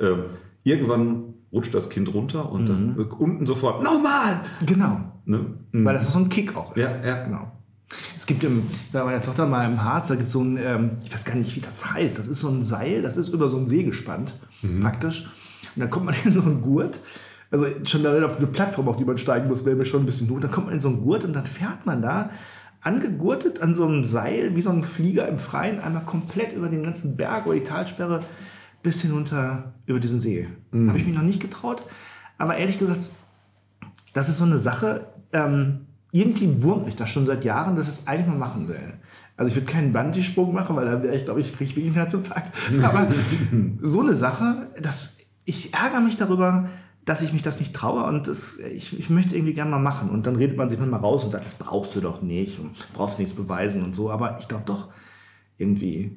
ähm, 0.00 0.24
irgendwann 0.64 1.34
rutscht 1.52 1.74
das 1.74 1.90
Kind 1.90 2.14
runter 2.14 2.50
und 2.50 2.68
dann 2.68 2.94
Mhm. 2.96 3.06
unten 3.18 3.44
sofort 3.46 3.82
nochmal. 3.82 4.40
Genau. 4.64 5.00
Ne? 5.26 5.44
Weil 5.72 5.94
das 5.94 6.10
so 6.10 6.18
ein 6.18 6.28
Kick 6.30 6.56
auch 6.56 6.74
ist. 6.74 6.82
Ja, 6.82 7.06
ja. 7.06 7.24
Genau. 7.24 7.52
Es 8.16 8.26
gibt 8.26 8.44
im, 8.44 8.66
bei 8.92 9.02
meiner 9.04 9.22
Tochter 9.22 9.46
mal 9.46 9.64
im 9.66 9.82
Harz, 9.82 10.08
da 10.08 10.14
gibt 10.14 10.28
es 10.28 10.32
so 10.32 10.42
ein, 10.42 10.56
ähm, 10.56 10.90
ich 11.02 11.12
weiß 11.12 11.24
gar 11.24 11.34
nicht, 11.34 11.54
wie 11.56 11.60
das 11.60 11.92
heißt, 11.92 12.18
das 12.18 12.28
ist 12.28 12.40
so 12.40 12.48
ein 12.48 12.62
Seil, 12.62 13.02
das 13.02 13.16
ist 13.16 13.28
über 13.28 13.48
so 13.48 13.58
ein 13.58 13.66
See 13.66 13.82
gespannt, 13.82 14.34
praktisch. 14.80 15.22
Und 15.74 15.80
dann 15.80 15.90
kommt 15.90 16.06
man 16.06 16.14
in 16.24 16.32
so 16.32 16.42
einen 16.42 16.62
Gurt, 16.62 17.00
also 17.50 17.66
schon 17.84 18.02
da 18.02 18.24
auf 18.24 18.32
diese 18.32 18.46
Plattform, 18.46 18.88
auf 18.88 18.96
die 18.96 19.04
man 19.04 19.18
steigen 19.18 19.48
muss, 19.48 19.64
wäre 19.64 19.76
mir 19.76 19.84
schon 19.84 20.02
ein 20.02 20.06
bisschen 20.06 20.30
hoch. 20.30 20.38
Dann 20.40 20.50
kommt 20.50 20.66
man 20.66 20.74
in 20.74 20.80
so 20.80 20.88
einen 20.88 21.02
Gurt 21.02 21.24
und 21.24 21.32
dann 21.32 21.46
fährt 21.46 21.84
man 21.84 22.00
da 22.00 22.30
angegurtet 22.80 23.60
an 23.60 23.74
so 23.74 23.86
einem 23.86 24.04
Seil, 24.04 24.56
wie 24.56 24.62
so 24.62 24.70
ein 24.70 24.82
Flieger 24.82 25.28
im 25.28 25.38
Freien, 25.38 25.80
einmal 25.80 26.04
komplett 26.04 26.52
über 26.52 26.68
den 26.68 26.82
ganzen 26.82 27.16
Berg 27.16 27.46
oder 27.46 27.56
die 27.56 27.64
Talsperre 27.64 28.22
bis 28.82 29.02
hinunter 29.02 29.74
über 29.86 30.00
diesen 30.00 30.20
See. 30.20 30.48
Habe 30.72 30.98
ich 30.98 31.06
mich 31.06 31.14
noch 31.14 31.22
nicht 31.22 31.40
getraut. 31.40 31.82
Aber 32.38 32.56
ehrlich 32.56 32.78
gesagt, 32.78 33.10
das 34.14 34.28
ist 34.28 34.38
so 34.38 34.44
eine 34.44 34.58
Sache, 34.58 35.08
ähm, 35.32 35.86
irgendwie 36.12 36.62
wurmt 36.62 36.86
mich 36.86 36.96
das 36.96 37.10
schon 37.10 37.26
seit 37.26 37.44
Jahren, 37.44 37.76
dass 37.76 37.88
ich 37.88 38.00
es 38.00 38.06
eigentlich 38.06 38.26
mal 38.26 38.36
machen 38.38 38.68
will. 38.68 38.94
Also 39.36 39.48
ich 39.48 39.56
würde 39.56 39.72
keinen 39.72 39.92
Bungee-Sprung 39.92 40.52
machen, 40.52 40.76
weil 40.76 40.84
dann 40.84 41.02
wäre 41.02 41.16
ich, 41.16 41.24
glaube 41.24 41.40
ich, 41.40 41.52
kriege 41.52 41.64
ich 41.64 41.76
wirklich 41.76 41.86
einen 41.86 41.94
Herzinfarkt. 41.94 42.52
Aber 42.82 43.06
so 43.80 44.00
eine 44.00 44.14
Sache, 44.14 44.68
dass 44.80 45.16
ich 45.44 45.72
ärgere 45.72 46.00
mich 46.00 46.16
darüber, 46.16 46.68
dass 47.06 47.22
ich 47.22 47.32
mich 47.32 47.42
das 47.42 47.58
nicht 47.58 47.74
traue 47.74 48.04
und 48.04 48.28
das, 48.28 48.58
ich, 48.58 48.98
ich 48.98 49.08
möchte 49.08 49.30
es 49.30 49.34
irgendwie 49.34 49.54
gerne 49.54 49.70
mal 49.70 49.78
machen. 49.78 50.10
Und 50.10 50.26
dann 50.26 50.36
redet 50.36 50.56
man 50.56 50.68
sich 50.68 50.78
manchmal 50.78 51.00
raus 51.00 51.24
und 51.24 51.30
sagt, 51.30 51.46
das 51.46 51.54
brauchst 51.54 51.94
du 51.96 52.00
doch 52.00 52.20
nicht 52.22 52.58
und 52.60 52.72
brauchst 52.92 53.18
nichts 53.18 53.34
beweisen 53.34 53.82
und 53.82 53.96
so. 53.96 54.10
Aber 54.10 54.38
ich 54.40 54.48
glaube 54.48 54.64
doch, 54.66 54.88
irgendwie. 55.56 56.16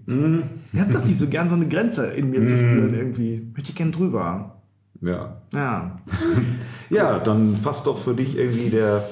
Ich 0.72 0.80
habe 0.80 0.92
das 0.92 1.06
nicht 1.06 1.20
so 1.20 1.28
gern, 1.28 1.50
so 1.50 1.56
eine 1.56 1.68
Grenze 1.68 2.08
in 2.08 2.30
mir 2.30 2.46
zu 2.46 2.58
spüren 2.58 2.94
irgendwie. 2.94 3.48
Möchte 3.54 3.70
ich 3.70 3.76
gern 3.76 3.92
drüber. 3.92 4.62
Ja. 5.02 5.42
Ja. 5.54 5.98
Ja, 6.90 7.18
dann 7.18 7.58
passt 7.64 7.88
doch 7.88 7.98
für 7.98 8.14
dich 8.14 8.38
irgendwie 8.38 8.70
der, 8.70 9.04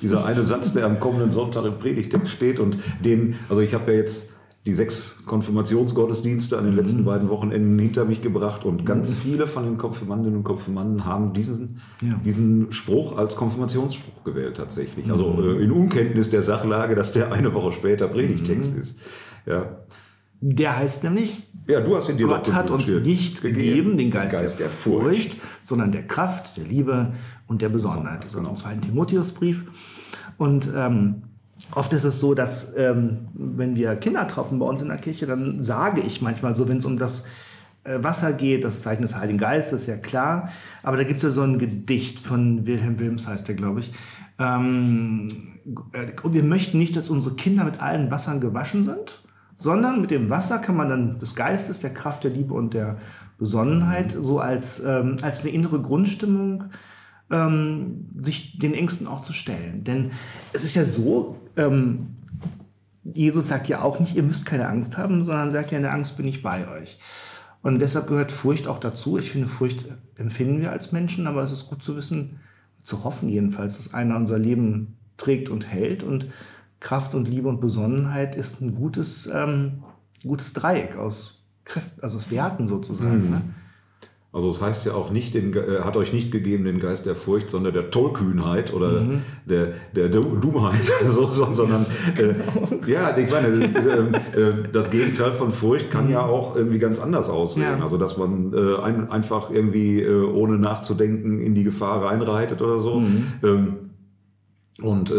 dieser 0.00 0.24
eine 0.24 0.42
Satz, 0.42 0.72
der 0.72 0.86
am 0.86 1.00
kommenden 1.00 1.30
Sonntag 1.30 1.64
im 1.64 1.78
Predigtext 1.78 2.28
steht 2.32 2.58
und 2.60 2.78
den, 3.04 3.36
also 3.48 3.60
ich 3.60 3.74
habe 3.74 3.92
ja 3.92 3.98
jetzt 3.98 4.32
die 4.66 4.74
sechs 4.74 5.20
Konfirmationsgottesdienste 5.24 6.58
an 6.58 6.64
den 6.64 6.76
letzten 6.76 7.04
beiden 7.06 7.30
Wochenenden 7.30 7.78
hinter 7.78 8.04
mich 8.04 8.20
gebracht 8.20 8.64
und 8.66 8.84
ganz 8.84 9.14
viele 9.14 9.46
von 9.46 9.64
den 9.64 9.78
Konfirmandinnen 9.78 10.36
und 10.38 10.44
Konfirmanden 10.44 11.06
haben 11.06 11.32
diesen, 11.32 11.80
Ja. 12.02 12.20
diesen 12.24 12.70
Spruch 12.70 13.16
als 13.16 13.36
Konfirmationsspruch 13.36 14.22
gewählt 14.24 14.58
tatsächlich. 14.58 15.10
Also 15.10 15.40
äh, 15.42 15.64
in 15.64 15.70
Unkenntnis 15.70 16.28
der 16.28 16.42
Sachlage, 16.42 16.94
dass 16.94 17.12
der 17.12 17.32
eine 17.32 17.54
Woche 17.54 17.72
später 17.72 18.06
Predigtext 18.08 18.76
ist. 18.76 18.98
Ja. 19.46 19.78
Der 20.42 20.76
heißt 20.76 21.04
nämlich, 21.04 21.42
ja, 21.66 21.80
du 21.80 21.96
hast 21.96 22.08
ihn 22.10 22.16
dir 22.18 22.26
Gott 22.26 22.52
hat 22.52 22.70
uns 22.70 22.88
nicht 22.90 23.42
gegeben 23.42 23.96
den 23.96 24.10
Geist, 24.10 24.58
der 24.60 24.68
Furcht, 24.68 25.36
sondern 25.62 25.92
der 25.92 26.06
Kraft, 26.06 26.56
der 26.56 26.64
Liebe 26.64 27.12
und 27.46 27.62
der 27.62 27.68
Besonnenheit. 27.70 28.24
Das 28.24 28.32
ist 28.32 28.36
Genau. 28.36 28.50
aus 28.50 28.58
dem 28.60 28.64
zweiten 28.64 28.80
Timotheusbrief. 28.82 29.64
Und 30.40 30.72
ähm, 30.74 31.24
oft 31.74 31.92
ist 31.92 32.04
es 32.04 32.18
so, 32.18 32.32
dass 32.32 32.74
ähm, 32.74 33.28
wenn 33.34 33.76
wir 33.76 33.94
Kinder 33.96 34.26
treffen 34.26 34.58
bei 34.58 34.64
uns 34.64 34.80
in 34.80 34.88
der 34.88 34.96
Kirche, 34.96 35.26
dann 35.26 35.62
sage 35.62 36.00
ich 36.00 36.22
manchmal 36.22 36.56
so, 36.56 36.66
wenn 36.66 36.78
es 36.78 36.86
um 36.86 36.96
das 36.96 37.26
äh, 37.84 38.02
Wasser 38.02 38.32
geht, 38.32 38.64
das 38.64 38.80
Zeichen 38.80 39.02
des 39.02 39.14
Heiligen 39.14 39.38
Geistes, 39.38 39.84
ja 39.84 39.98
klar. 39.98 40.48
Aber 40.82 40.96
da 40.96 41.04
gibt 41.04 41.18
es 41.18 41.24
ja 41.24 41.28
so 41.28 41.42
ein 41.42 41.58
Gedicht 41.58 42.20
von 42.20 42.64
Wilhelm 42.64 42.98
Wilms, 42.98 43.26
heißt 43.26 43.48
der, 43.48 43.54
glaube 43.54 43.80
ich. 43.80 43.92
Ähm, 44.38 45.28
äh, 45.92 46.06
wir 46.24 46.42
möchten 46.42 46.78
nicht, 46.78 46.96
dass 46.96 47.10
unsere 47.10 47.34
Kinder 47.34 47.64
mit 47.64 47.82
allen 47.82 48.10
Wassern 48.10 48.40
gewaschen 48.40 48.82
sind, 48.82 49.22
sondern 49.56 50.00
mit 50.00 50.10
dem 50.10 50.30
Wasser 50.30 50.56
kann 50.56 50.78
man 50.78 50.88
dann 50.88 51.18
des 51.18 51.34
Geistes, 51.34 51.80
der 51.80 51.92
Kraft, 51.92 52.24
der 52.24 52.30
Liebe 52.30 52.54
und 52.54 52.72
der 52.72 52.96
Besonnenheit 53.36 54.16
so 54.18 54.40
als, 54.40 54.82
ähm, 54.82 55.16
als 55.20 55.42
eine 55.42 55.50
innere 55.50 55.82
Grundstimmung 55.82 56.64
ähm, 57.30 58.06
sich 58.18 58.58
den 58.58 58.74
Ängsten 58.74 59.06
auch 59.06 59.22
zu 59.22 59.32
stellen. 59.32 59.84
Denn 59.84 60.10
es 60.52 60.64
ist 60.64 60.74
ja 60.74 60.84
so, 60.84 61.36
ähm, 61.56 62.16
Jesus 63.04 63.48
sagt 63.48 63.68
ja 63.68 63.82
auch 63.82 64.00
nicht, 64.00 64.14
ihr 64.14 64.22
müsst 64.22 64.46
keine 64.46 64.68
Angst 64.68 64.96
haben, 64.98 65.22
sondern 65.22 65.50
sagt 65.50 65.70
ja, 65.70 65.78
in 65.78 65.84
der 65.84 65.94
Angst 65.94 66.16
bin 66.16 66.26
ich 66.26 66.42
bei 66.42 66.68
euch. 66.68 66.98
Und 67.62 67.78
deshalb 67.80 68.06
gehört 68.08 68.32
Furcht 68.32 68.66
auch 68.66 68.78
dazu. 68.78 69.18
Ich 69.18 69.30
finde, 69.30 69.48
Furcht 69.48 69.84
empfinden 70.16 70.60
wir 70.60 70.72
als 70.72 70.92
Menschen, 70.92 71.26
aber 71.26 71.42
es 71.42 71.52
ist 71.52 71.68
gut 71.68 71.82
zu 71.82 71.96
wissen, 71.96 72.40
zu 72.82 73.04
hoffen 73.04 73.28
jedenfalls, 73.28 73.76
dass 73.76 73.92
einer 73.92 74.16
unser 74.16 74.38
Leben 74.38 74.96
trägt 75.16 75.50
und 75.50 75.66
hält. 75.66 76.02
Und 76.02 76.26
Kraft 76.80 77.14
und 77.14 77.28
Liebe 77.28 77.48
und 77.48 77.60
Besonnenheit 77.60 78.34
ist 78.34 78.60
ein 78.60 78.74
gutes, 78.74 79.28
ähm, 79.32 79.84
gutes 80.22 80.52
Dreieck 80.54 80.96
aus 80.96 81.44
Kräften, 81.64 82.02
also 82.02 82.16
aus 82.16 82.30
Werten 82.30 82.66
sozusagen. 82.66 83.30
Ne? 83.30 83.42
Also 84.32 84.48
es 84.48 84.62
heißt 84.62 84.86
ja 84.86 84.94
auch 84.94 85.10
nicht, 85.10 85.34
den, 85.34 85.52
äh, 85.54 85.80
hat 85.82 85.96
euch 85.96 86.12
nicht 86.12 86.30
gegeben 86.30 86.64
den 86.64 86.78
Geist 86.78 87.04
der 87.04 87.16
Furcht, 87.16 87.50
sondern 87.50 87.74
der 87.74 87.90
Tollkühnheit 87.90 88.72
oder 88.72 89.00
Mhm. 89.00 89.22
der, 89.44 89.72
der, 89.96 90.08
Du- 90.08 90.36
Dummheit 90.36 90.80
oder 91.00 91.10
so, 91.10 91.30
so, 91.32 91.48
sondern 91.52 91.84
Genau. 92.14 92.34
äh, 92.86 92.90
ja, 92.92 93.16
ich 93.18 93.28
meine, 93.28 93.48
äh, 93.48 94.40
äh, 94.40 94.54
das 94.70 94.92
Gegenteil 94.92 95.32
von 95.32 95.50
Furcht 95.50 95.90
kann 95.90 96.08
ja 96.08 96.24
auch 96.24 96.54
irgendwie 96.54 96.78
ganz 96.78 97.00
anders 97.00 97.28
aussehen. 97.28 97.72
Mhm. 97.72 97.78
Ja. 97.78 97.84
Also 97.84 97.96
dass 97.98 98.18
man 98.18 98.52
äh, 98.54 98.76
ein, 98.80 99.10
einfach 99.10 99.50
irgendwie 99.50 100.00
äh, 100.00 100.22
ohne 100.24 100.58
nachzudenken 100.58 101.40
in 101.40 101.56
die 101.56 101.64
Gefahr 101.64 102.04
reinreitet 102.06 102.62
oder 102.62 102.78
so. 102.78 103.00
Mhm. 103.00 103.24
Ähm, 103.42 103.76
und 104.80 105.10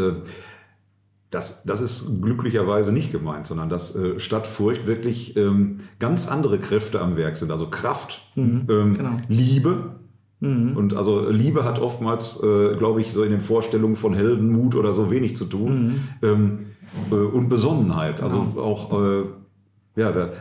das, 1.32 1.64
das 1.64 1.82
ist 1.82 2.22
glücklicherweise 2.22 2.92
nicht 2.92 3.12
gemeint, 3.12 3.48
sondern 3.48 3.70
dass 3.70 3.96
äh, 3.96 4.20
statt 4.20 4.46
Furcht 4.46 4.86
wirklich 4.86 5.36
ähm, 5.38 5.80
ganz 5.98 6.28
andere 6.28 6.60
Kräfte 6.60 7.02
am 7.02 7.16
Werk 7.16 7.38
sind. 7.38 7.52
Also 7.52 7.70
Kraft, 7.70 8.22
ähm, 8.36 8.68
genau. 8.68 9.18
Liebe. 9.28 9.96
Und 10.76 10.96
also 10.96 11.30
Liebe 11.30 11.64
hat 11.64 11.80
oftmals, 11.80 12.42
äh, 12.42 12.76
glaube 12.76 13.00
ich, 13.00 13.14
so 13.14 13.24
in 13.24 13.30
den 13.30 13.42
Vorstellungen 13.42 13.96
von 13.96 14.16
Heldenmut 14.16 14.74
oder 14.74 14.92
so 14.92 15.12
wenig 15.12 15.36
zu 15.36 15.46
tun. 15.46 16.04
Ähm, 16.24 16.58
äh, 17.12 17.16
und 17.16 17.48
Besonnenheit. 17.48 18.22
Also 18.22 18.40
auch, 18.58 18.92
äh, 19.02 19.24
ja, 19.96 20.12
da, 20.12 20.32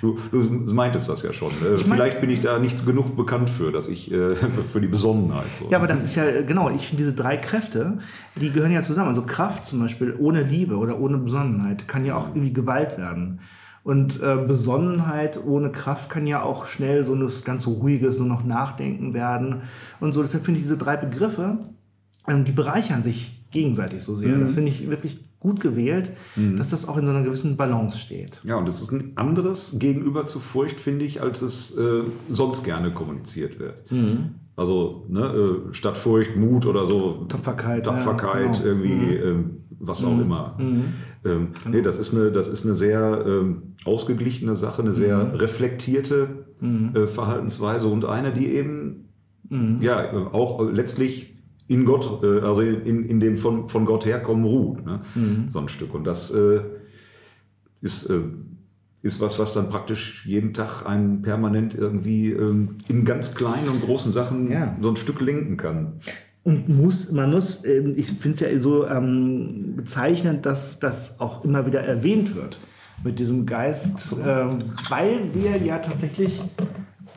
du, 0.00 0.18
du 0.32 0.38
meintest 0.74 1.08
das 1.08 1.22
ja 1.22 1.32
schon. 1.32 1.50
Äh, 1.64 1.74
Ich 1.76 1.86
mein- 1.86 1.96
Vielleicht 1.98 2.20
bin 2.20 2.30
ich 2.30 2.40
da 2.40 2.58
nicht 2.58 2.84
genug 2.86 3.16
bekannt 3.16 3.50
für, 3.50 3.70
dass 3.72 3.88
ich 3.88 4.10
äh, 4.10 4.34
für 4.72 4.80
die 4.80 4.88
Besonnenheit 4.88 5.54
so. 5.54 5.68
Ja, 5.70 5.78
aber 5.78 5.86
das 5.86 6.02
ist 6.02 6.14
ja, 6.16 6.24
äh, 6.24 6.44
genau, 6.44 6.70
ich 6.70 6.86
finde 6.88 7.02
diese 7.02 7.12
drei 7.14 7.36
Kräfte, 7.36 7.98
die 8.40 8.50
gehören 8.50 8.72
ja 8.72 8.82
zusammen. 8.82 9.08
Also 9.08 9.22
Kraft 9.22 9.66
zum 9.66 9.80
Beispiel 9.80 10.14
ohne 10.18 10.42
Liebe 10.42 10.76
oder 10.76 10.98
ohne 11.00 11.18
Besonnenheit 11.18 11.86
kann 11.88 12.04
ja 12.04 12.16
auch 12.16 12.28
irgendwie 12.28 12.52
Gewalt 12.52 12.98
werden. 12.98 13.40
Und 13.82 14.20
äh, 14.22 14.36
Besonnenheit 14.46 15.40
ohne 15.44 15.70
Kraft 15.70 16.10
kann 16.10 16.26
ja 16.26 16.42
auch 16.42 16.66
schnell 16.66 17.02
so 17.02 17.14
ein 17.14 17.30
ganz 17.44 17.66
ruhiges, 17.66 18.18
nur 18.18 18.28
noch 18.28 18.44
Nachdenken 18.44 19.14
werden 19.14 19.62
und 20.00 20.12
so. 20.12 20.20
Deshalb 20.20 20.44
finde 20.44 20.60
ich 20.60 20.64
diese 20.66 20.76
drei 20.76 20.96
Begriffe, 20.96 21.58
ähm, 22.28 22.44
die 22.44 22.52
bereichern 22.52 23.02
sich 23.02 23.46
gegenseitig 23.50 24.02
so 24.02 24.14
sehr. 24.14 24.36
Das 24.38 24.52
finde 24.52 24.70
ich 24.70 24.88
wirklich 24.90 25.24
gut 25.40 25.60
gewählt, 25.60 26.12
dass 26.36 26.68
das 26.68 26.86
auch 26.86 26.98
in 26.98 27.06
so 27.06 27.12
einer 27.12 27.22
gewissen 27.22 27.56
Balance 27.56 27.98
steht. 27.98 28.40
Ja, 28.44 28.56
und 28.56 28.68
es 28.68 28.82
ist 28.82 28.92
ein 28.92 29.12
anderes 29.16 29.76
gegenüber 29.78 30.26
zu 30.26 30.38
Furcht, 30.38 30.78
finde 30.78 31.06
ich, 31.06 31.22
als 31.22 31.40
es 31.40 31.76
äh, 31.76 32.02
sonst 32.28 32.62
gerne 32.62 32.92
kommuniziert 32.92 33.58
wird. 33.58 33.90
Mhm. 33.90 34.34
Also 34.54 35.06
ne, 35.08 35.24
äh, 35.24 35.74
statt 35.74 35.96
Furcht, 35.96 36.36
Mut 36.36 36.66
oder 36.66 36.84
so. 36.84 37.24
Tapferkeit, 37.28 37.86
Tapferkeit, 37.86 38.58
ja, 38.58 38.62
genau. 38.62 38.64
irgendwie, 38.64 39.14
ähm, 39.14 39.50
was 39.78 40.04
auch 40.04 40.20
immer. 40.20 40.58
Ähm, 41.24 41.48
nee, 41.66 41.80
das 41.80 41.98
ist 41.98 42.14
eine, 42.14 42.30
das 42.30 42.48
ist 42.48 42.66
eine 42.66 42.74
sehr 42.74 43.24
ähm, 43.26 43.74
ausgeglichene 43.86 44.54
Sache, 44.54 44.82
eine 44.82 44.92
sehr 44.92 45.40
reflektierte 45.40 46.44
äh, 46.60 47.06
Verhaltensweise 47.06 47.88
und 47.88 48.04
eine, 48.04 48.32
die 48.32 48.48
eben 48.48 49.06
ja 49.80 50.12
auch 50.32 50.62
letztlich 50.70 51.29
in 51.70 51.84
Gott, 51.84 52.22
äh, 52.24 52.40
also 52.40 52.62
in, 52.62 53.08
in 53.08 53.20
dem 53.20 53.38
von, 53.38 53.68
von 53.68 53.84
Gott 53.84 54.04
herkommen 54.04 54.44
ruht. 54.44 54.84
Ne? 54.84 55.00
Mhm. 55.14 55.46
So 55.50 55.60
ein 55.60 55.68
Stück. 55.68 55.94
Und 55.94 56.04
das 56.04 56.32
äh, 56.32 56.62
ist, 57.80 58.10
äh, 58.10 58.20
ist 59.02 59.20
was, 59.20 59.38
was 59.38 59.54
dann 59.54 59.70
praktisch 59.70 60.26
jeden 60.26 60.52
Tag 60.52 60.84
einen 60.84 61.22
permanent 61.22 61.74
irgendwie 61.76 62.32
ähm, 62.32 62.78
in 62.88 63.04
ganz 63.04 63.36
kleinen 63.36 63.68
und 63.68 63.82
großen 63.82 64.10
Sachen 64.10 64.50
ja. 64.50 64.76
so 64.80 64.88
ein 64.88 64.96
Stück 64.96 65.20
lenken 65.20 65.56
kann. 65.56 66.00
Und 66.42 66.68
muss, 66.68 67.12
man 67.12 67.30
muss, 67.30 67.64
ähm, 67.64 67.94
ich 67.96 68.08
finde 68.08 68.30
es 68.34 68.40
ja 68.40 68.58
so 68.58 68.88
ähm, 68.88 69.74
bezeichnend, 69.76 70.46
dass 70.46 70.80
das 70.80 71.20
auch 71.20 71.44
immer 71.44 71.66
wieder 71.66 71.82
erwähnt 71.82 72.34
wird 72.34 72.58
mit 73.04 73.18
diesem 73.18 73.46
Geist, 73.46 74.14
ähm, 74.26 74.58
weil 74.88 75.20
wir 75.32 75.56
ja 75.56 75.78
tatsächlich 75.78 76.42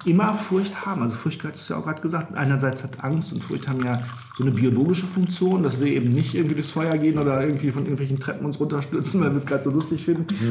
immer 0.05 0.33
Furcht 0.35 0.85
haben. 0.85 1.01
Also 1.01 1.15
Furcht 1.15 1.43
hast 1.43 1.69
du 1.69 1.73
ja 1.73 1.79
auch 1.79 1.83
gerade 1.83 2.01
gesagt. 2.01 2.35
Einerseits 2.35 2.83
hat 2.83 3.03
Angst 3.03 3.33
und 3.33 3.43
Furcht 3.43 3.67
haben 3.67 3.83
ja 3.83 3.99
so 4.37 4.43
eine 4.43 4.51
biologische 4.51 5.05
Funktion, 5.05 5.63
dass 5.63 5.79
wir 5.79 5.87
eben 5.87 6.09
nicht 6.09 6.33
irgendwie 6.33 6.55
durchs 6.55 6.71
Feuer 6.71 6.97
gehen 6.97 7.17
oder 7.17 7.41
irgendwie 7.45 7.71
von 7.71 7.83
irgendwelchen 7.83 8.19
Treppen 8.19 8.45
uns 8.45 8.59
runterstürzen, 8.59 9.21
weil 9.21 9.29
wir 9.29 9.37
es 9.37 9.45
gerade 9.45 9.63
so 9.63 9.69
lustig 9.69 10.05
finden. 10.05 10.25
Mhm. 10.29 10.49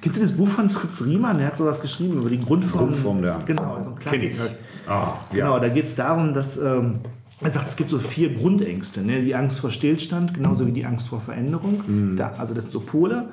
Kennst 0.00 0.18
du 0.18 0.22
das 0.22 0.36
Buch 0.36 0.48
von 0.48 0.68
Fritz 0.70 1.02
Riemann? 1.04 1.38
Der 1.38 1.48
hat 1.48 1.56
sowas 1.56 1.80
geschrieben 1.80 2.18
über 2.18 2.30
die 2.30 2.38
Grundform. 2.38 2.88
Grundform 2.90 3.24
Angst. 3.24 3.46
Genau, 3.46 3.80
so 3.82 3.90
ein 3.90 3.96
Klassiker. 3.96 4.44
Ah, 4.86 4.90
ja. 4.90 5.14
Genau, 5.32 5.58
da 5.58 5.68
geht 5.68 5.84
es 5.84 5.94
darum, 5.94 6.32
dass... 6.32 6.56
Ähm, 6.56 6.96
er 7.40 7.50
sagt, 7.50 7.68
es 7.68 7.76
gibt 7.76 7.90
so 7.90 7.98
vier 7.98 8.32
Grundängste. 8.32 9.02
Ne? 9.02 9.22
Die 9.22 9.34
Angst 9.34 9.58
vor 9.60 9.70
Stillstand, 9.70 10.34
genauso 10.34 10.66
wie 10.66 10.72
die 10.72 10.86
Angst 10.86 11.08
vor 11.08 11.20
Veränderung. 11.20 11.82
Mhm. 11.86 12.16
Da, 12.16 12.32
also 12.38 12.54
das 12.54 12.64
sind 12.64 12.72
so 12.72 12.80
Pole 12.80 13.28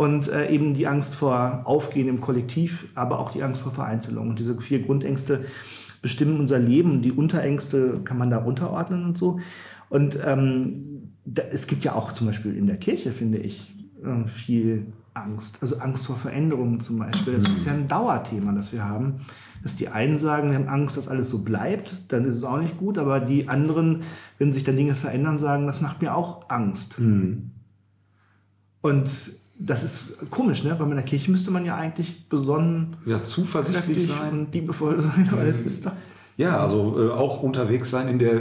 und 0.00 0.28
äh, 0.28 0.48
eben 0.48 0.72
die 0.72 0.86
Angst 0.86 1.14
vor 1.14 1.60
Aufgehen 1.64 2.08
im 2.08 2.22
Kollektiv, 2.22 2.86
aber 2.94 3.18
auch 3.18 3.30
die 3.30 3.42
Angst 3.42 3.60
vor 3.60 3.72
Vereinzelung. 3.72 4.30
Und 4.30 4.38
diese 4.38 4.58
vier 4.58 4.80
Grundängste 4.80 5.44
bestimmen 6.00 6.40
unser 6.40 6.58
Leben. 6.58 7.02
Die 7.02 7.12
Unterängste 7.12 8.00
kann 8.02 8.16
man 8.16 8.30
da 8.30 8.38
unterordnen 8.38 9.04
und 9.04 9.18
so. 9.18 9.40
Und 9.90 10.18
ähm, 10.24 11.10
da, 11.26 11.42
es 11.50 11.66
gibt 11.66 11.84
ja 11.84 11.94
auch 11.94 12.12
zum 12.12 12.28
Beispiel 12.28 12.56
in 12.56 12.66
der 12.66 12.78
Kirche, 12.78 13.12
finde 13.12 13.40
ich, 13.40 13.70
äh, 14.02 14.26
viel 14.26 14.86
Angst. 15.12 15.58
Also 15.60 15.76
Angst 15.80 16.06
vor 16.06 16.16
Veränderungen 16.16 16.80
zum 16.80 16.98
Beispiel. 16.98 17.34
Das 17.34 17.46
ist 17.50 17.66
ja 17.66 17.72
ein 17.72 17.86
Dauerthema, 17.86 18.52
das 18.52 18.72
wir 18.72 18.88
haben. 18.88 19.26
Dass 19.62 19.76
die 19.76 19.88
einen 19.88 20.16
sagen, 20.16 20.48
wir 20.48 20.56
haben 20.56 20.68
Angst, 20.68 20.96
dass 20.96 21.08
alles 21.08 21.28
so 21.28 21.40
bleibt, 21.40 22.10
dann 22.10 22.24
ist 22.24 22.38
es 22.38 22.44
auch 22.44 22.58
nicht 22.58 22.78
gut. 22.78 22.96
Aber 22.96 23.20
die 23.20 23.50
anderen, 23.50 24.04
wenn 24.38 24.50
sich 24.50 24.64
dann 24.64 24.76
Dinge 24.76 24.94
verändern, 24.94 25.38
sagen, 25.38 25.66
das 25.66 25.82
macht 25.82 26.00
mir 26.00 26.14
auch 26.14 26.48
Angst. 26.48 26.98
Mhm. 26.98 27.50
Und 28.80 29.39
das 29.60 29.84
ist 29.84 30.30
komisch, 30.30 30.64
ne? 30.64 30.74
Weil 30.78 30.88
in 30.88 30.96
der 30.96 31.04
Kirche 31.04 31.30
müsste 31.30 31.50
man 31.50 31.64
ja 31.64 31.76
eigentlich 31.76 32.28
besonnen, 32.28 32.96
ja, 33.04 33.22
zuversichtlich 33.22 34.06
sein 34.06 34.40
und 34.40 34.54
liebevoll 34.54 34.98
sein, 34.98 35.28
aber 35.30 35.44
es 35.44 35.64
ist 35.64 35.86
doch. 35.86 35.92
Ja, 36.36 36.58
also 36.60 36.96
äh, 36.98 37.10
auch 37.10 37.42
unterwegs 37.42 37.90
sein 37.90 38.08
in, 38.08 38.18
der, 38.18 38.40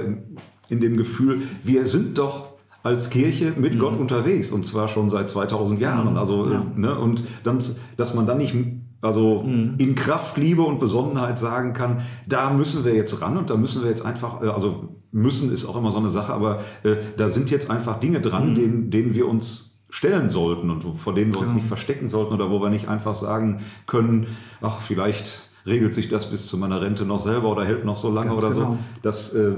in 0.69 0.79
dem 0.79 0.95
Gefühl, 0.95 1.41
wir 1.63 1.85
sind 1.85 2.17
doch 2.17 2.53
als 2.81 3.09
Kirche 3.09 3.53
mit 3.57 3.75
mhm. 3.75 3.79
Gott 3.79 3.97
unterwegs 3.97 4.51
und 4.51 4.65
zwar 4.65 4.87
schon 4.87 5.09
seit 5.09 5.29
2000 5.29 5.81
Jahren. 5.81 6.15
Also, 6.15 6.45
äh, 6.45 6.53
ja. 6.53 6.61
äh, 6.61 6.79
ne? 6.79 6.97
Und 6.97 7.23
dann, 7.43 7.59
dass 7.97 8.13
man 8.13 8.25
dann 8.25 8.37
nicht 8.37 8.55
also 9.01 9.43
mhm. 9.43 9.75
in 9.77 9.95
Kraft, 9.95 10.37
Liebe 10.37 10.61
und 10.61 10.79
Besonnenheit 10.79 11.37
sagen 11.39 11.73
kann, 11.73 11.99
da 12.27 12.49
müssen 12.49 12.85
wir 12.85 12.95
jetzt 12.95 13.21
ran 13.21 13.37
und 13.37 13.49
da 13.49 13.57
müssen 13.57 13.81
wir 13.81 13.89
jetzt 13.89 14.05
einfach, 14.05 14.41
äh, 14.41 14.47
also 14.47 14.95
müssen 15.11 15.51
ist 15.51 15.65
auch 15.65 15.75
immer 15.75 15.91
so 15.91 15.99
eine 15.99 16.09
Sache, 16.09 16.33
aber 16.33 16.59
äh, 16.83 16.95
da 17.17 17.29
sind 17.29 17.51
jetzt 17.51 17.69
einfach 17.69 17.99
Dinge 17.99 18.21
dran, 18.21 18.51
mhm. 18.51 18.55
denen, 18.55 18.91
denen 18.91 19.15
wir 19.15 19.27
uns 19.27 19.68
stellen 19.89 20.29
sollten 20.29 20.69
und 20.69 20.83
vor 20.99 21.13
denen 21.13 21.33
wir 21.33 21.39
uns 21.39 21.49
genau. 21.49 21.59
nicht 21.59 21.67
verstecken 21.67 22.07
sollten 22.07 22.33
oder 22.33 22.49
wo 22.51 22.61
wir 22.61 22.69
nicht 22.69 22.87
einfach 22.87 23.15
sagen 23.15 23.61
können, 23.87 24.27
ach, 24.61 24.81
vielleicht 24.81 25.49
regelt 25.65 25.93
sich 25.93 26.09
das 26.09 26.29
bis 26.29 26.47
zu 26.47 26.57
meiner 26.57 26.81
Rente 26.81 27.05
noch 27.05 27.19
selber 27.19 27.49
oder 27.49 27.65
hält 27.65 27.85
noch 27.85 27.95
so 27.95 28.11
lange 28.11 28.29
Ganz 28.29 28.43
oder 28.43 28.53
genau. 28.53 28.71
so. 28.71 28.77
Das, 29.01 29.33
äh, 29.33 29.53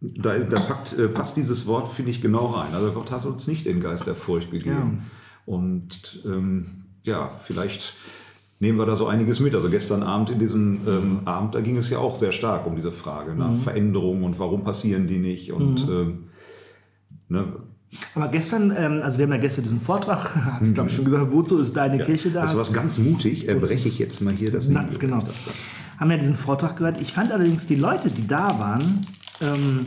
da, 0.00 0.38
da 0.38 0.60
packt, 0.60 0.98
äh, 0.98 1.08
passt 1.08 1.36
dieses 1.36 1.66
Wort, 1.66 1.92
finde 1.92 2.10
ich, 2.10 2.20
genau 2.20 2.46
rein. 2.46 2.74
Also 2.74 2.92
Gott 2.92 3.10
hat 3.10 3.24
uns 3.26 3.46
nicht 3.46 3.66
den 3.66 3.80
Geist 3.80 4.06
der 4.06 4.14
Furcht 4.14 4.50
gegeben. 4.50 5.02
Ja. 5.02 5.54
Und 5.54 6.22
ähm, 6.24 6.84
ja, 7.02 7.30
vielleicht 7.42 7.94
nehmen 8.58 8.78
wir 8.78 8.86
da 8.86 8.96
so 8.96 9.06
einiges 9.06 9.40
mit. 9.40 9.54
Also 9.54 9.68
gestern 9.68 10.02
Abend 10.02 10.30
in 10.30 10.38
diesem 10.38 10.80
ähm, 10.86 11.20
Abend, 11.24 11.54
da 11.54 11.60
ging 11.60 11.76
es 11.76 11.90
ja 11.90 11.98
auch 11.98 12.16
sehr 12.16 12.32
stark 12.32 12.66
um 12.66 12.76
diese 12.76 12.92
Frage 12.92 13.34
nach 13.34 13.50
mhm. 13.50 13.60
Veränderungen 13.60 14.24
und 14.24 14.38
warum 14.38 14.64
passieren 14.64 15.06
die 15.06 15.18
nicht 15.18 15.52
und 15.52 15.86
mhm. 15.86 15.92
ähm, 15.92 16.24
ne, 17.28 17.52
aber 18.14 18.28
gestern, 18.28 18.74
ähm, 18.76 19.00
also 19.02 19.18
wir 19.18 19.24
haben 19.24 19.32
ja 19.32 19.38
gestern 19.38 19.64
diesen 19.64 19.80
Vortrag, 19.80 20.34
habe 20.52 20.66
ich 20.66 20.74
glaube 20.74 20.90
schon 20.90 21.04
gesagt, 21.04 21.30
wozu 21.30 21.58
ist 21.58 21.76
deine 21.76 21.98
ja, 21.98 22.04
Kirche 22.04 22.30
da? 22.30 22.42
Das 22.42 22.56
war 22.56 22.74
ganz 22.74 22.98
mutig, 22.98 23.48
äh, 23.48 23.54
breche 23.54 23.88
ich 23.88 23.98
jetzt 23.98 24.20
mal 24.20 24.34
hier 24.34 24.50
das 24.50 24.68
Natz, 24.68 24.98
genau. 24.98 25.20
Das 25.20 25.42
haben 25.98 26.10
ja 26.10 26.16
diesen 26.16 26.34
Vortrag 26.34 26.76
gehört. 26.76 27.00
Ich 27.00 27.12
fand 27.12 27.32
allerdings 27.32 27.66
die 27.66 27.76
Leute, 27.76 28.10
die 28.10 28.26
da 28.26 28.58
waren, 28.58 29.00
ähm, 29.40 29.80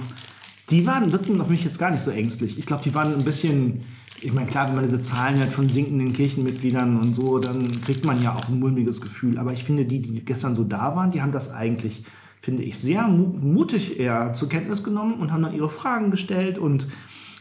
die 0.70 0.86
waren, 0.86 1.12
wirkten 1.12 1.40
auf 1.42 1.50
mich 1.50 1.64
jetzt 1.64 1.80
gar 1.80 1.92
nicht 1.92 2.04
so 2.04 2.12
ängstlich. 2.12 2.60
Ich 2.60 2.66
glaube, 2.66 2.84
die 2.84 2.94
waren 2.94 3.14
ein 3.14 3.24
bisschen, 3.24 3.82
ich 4.22 4.34
meine, 4.34 4.48
klar, 4.48 4.68
wenn 4.68 4.76
man 4.76 4.84
diese 4.84 5.02
Zahlen 5.02 5.40
hat 5.40 5.50
von 5.50 5.68
sinkenden 5.68 6.14
Kirchenmitgliedern 6.14 7.00
und 7.00 7.16
so, 7.16 7.40
dann 7.40 7.82
kriegt 7.82 8.06
man 8.06 8.22
ja 8.22 8.36
auch 8.36 8.48
ein 8.50 8.60
mulmiges 8.60 9.02
Gefühl. 9.02 9.40
Aber 9.40 9.52
ich 9.54 9.64
finde, 9.64 9.86
die, 9.86 10.02
die 10.02 10.24
gestern 10.24 10.56
so 10.56 10.64
da 10.64 10.96
waren, 10.96 11.12
die 11.12 11.22
haben 11.22 11.32
das 11.32 11.52
eigentlich, 11.52 12.04
finde 12.42 12.64
ich, 12.64 12.78
sehr 12.78 13.08
mutig 13.08 14.00
eher 14.00 14.34
zur 14.34 14.50
Kenntnis 14.50 14.84
genommen 14.84 15.16
und 15.16 15.32
haben 15.32 15.42
dann 15.42 15.56
ihre 15.56 15.70
Fragen 15.70 16.12
gestellt 16.12 16.60
und 16.60 16.88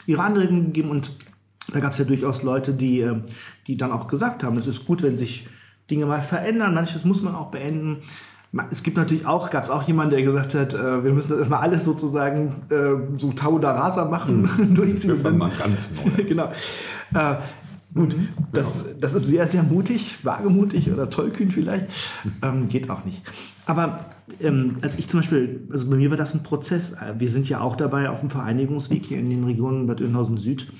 ihre 0.09 0.23
Anregungen 0.23 0.67
gegeben 0.67 0.91
und 0.91 1.13
da 1.73 1.81
gab 1.81 1.93
es 1.93 1.99
ja 1.99 2.05
durchaus 2.07 2.43
Leute, 2.43 2.73
die, 2.73 3.03
äh, 3.03 3.21
die 3.67 3.77
dann 3.77 3.93
auch 3.93 4.09
gesagt 4.09 4.43
haben, 4.43 4.57
es 4.57 4.67
ist 4.67 4.87
gut, 4.87 5.03
wenn 5.03 5.19
sich 5.19 5.47
Dinge 5.91 6.07
mal 6.07 6.23
verändern, 6.23 6.75
manches 6.75 7.05
muss 7.05 7.23
man 7.23 7.35
auch 7.35 7.51
beenden. 7.51 7.99
Es 8.71 8.83
gibt 8.83 8.97
natürlich 8.97 9.27
auch, 9.27 9.51
gab 9.51 9.65
es 9.65 9.71
auch 9.71 9.83
jemanden, 9.83 10.13
der 10.13 10.23
gesagt 10.23 10.55
hat, 10.55 10.73
äh, 10.73 11.05
wir 11.05 11.13
müssen 11.13 11.29
das 11.29 11.39
erstmal 11.41 11.61
alles 11.61 11.85
sozusagen 11.85 12.63
äh, 12.71 13.19
so 13.19 13.33
Tau 13.33 13.59
da 13.59 13.73
Rasa 13.73 14.07
machen, 14.07 14.49
mhm. 14.59 14.75
durchziehen. 14.75 15.23
Wir 15.23 15.31
mal 15.33 15.51
ganz 15.51 15.93
neu. 15.93 16.25
genau. 16.29 16.51
Gut, 17.99 18.17
mhm. 18.17 18.29
das, 18.53 18.85
genau. 18.85 18.97
das 19.01 19.15
ist 19.15 19.27
sehr, 19.27 19.47
sehr 19.47 19.65
mutig, 19.65 20.25
wagemutig 20.25 20.91
oder 20.93 21.11
tollkühn 21.11 21.51
vielleicht. 21.51 21.87
Ähm, 22.43 22.69
geht 22.69 22.89
auch 22.91 23.05
nicht. 23.05 23.23
Aber 23.67 24.07
ähm, 24.41 24.77
als 24.83 24.99
ich 24.99 25.09
zum 25.09 25.21
Beispiel, 25.21 25.67
also 25.71 25.91
bei 25.91 25.97
mir 25.97 26.11
war 26.11 26.17
das 26.17 26.33
ein 26.33 26.45
Prozess. 26.45 26.97
Wir 27.19 27.31
sind 27.31 27.49
ja 27.49 27.61
auch 27.61 27.75
dabei 27.75 28.09
auf 28.09 28.21
dem 28.21 28.31
Vereinigungsweg 28.31 29.05
hier 29.05 29.19
in 29.19 29.29
den 29.29 29.43
Regionen 29.45 29.87
Bad 29.87 30.01
Oeynhausen 30.01 30.39
Süd. 30.39 30.73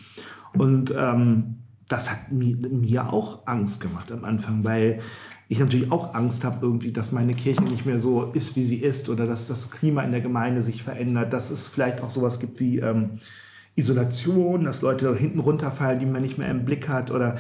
Und 0.57 0.95
ähm, 0.97 1.57
das 1.89 2.11
hat 2.11 2.31
mir, 2.31 2.57
mir 2.57 3.13
auch 3.13 3.47
Angst 3.47 3.81
gemacht 3.81 4.13
am 4.13 4.25
Anfang, 4.25 4.63
weil 4.63 5.01
ich 5.49 5.59
natürlich 5.59 5.91
auch 5.91 6.15
Angst 6.15 6.45
habe, 6.45 6.65
irgendwie, 6.65 6.93
dass 6.93 7.11
meine 7.11 7.33
Kirche 7.33 7.63
nicht 7.65 7.85
mehr 7.85 7.99
so 7.99 8.31
ist, 8.33 8.55
wie 8.55 8.65
sie 8.65 8.77
ist, 8.77 9.09
oder 9.09 9.27
dass 9.27 9.49
das 9.49 9.71
Klima 9.71 10.03
in 10.03 10.13
der 10.13 10.21
Gemeinde 10.21 10.63
sich 10.63 10.83
verändert, 10.83 11.33
dass 11.33 11.51
es 11.51 11.67
vielleicht 11.69 12.03
auch 12.03 12.11
sowas 12.11 12.39
gibt 12.39 12.61
wie 12.61 12.79
ähm, 12.79 13.19
Isolation, 13.79 14.65
dass 14.65 14.83
Leute 14.83 15.15
hinten 15.15 15.39
runterfallen, 15.39 16.01
die 16.01 16.07
man 16.07 16.23
nicht 16.23 16.37
mehr 16.37 16.51
im 16.51 16.65
Blick 16.65 16.89
hat, 16.89 17.11
oder 17.11 17.37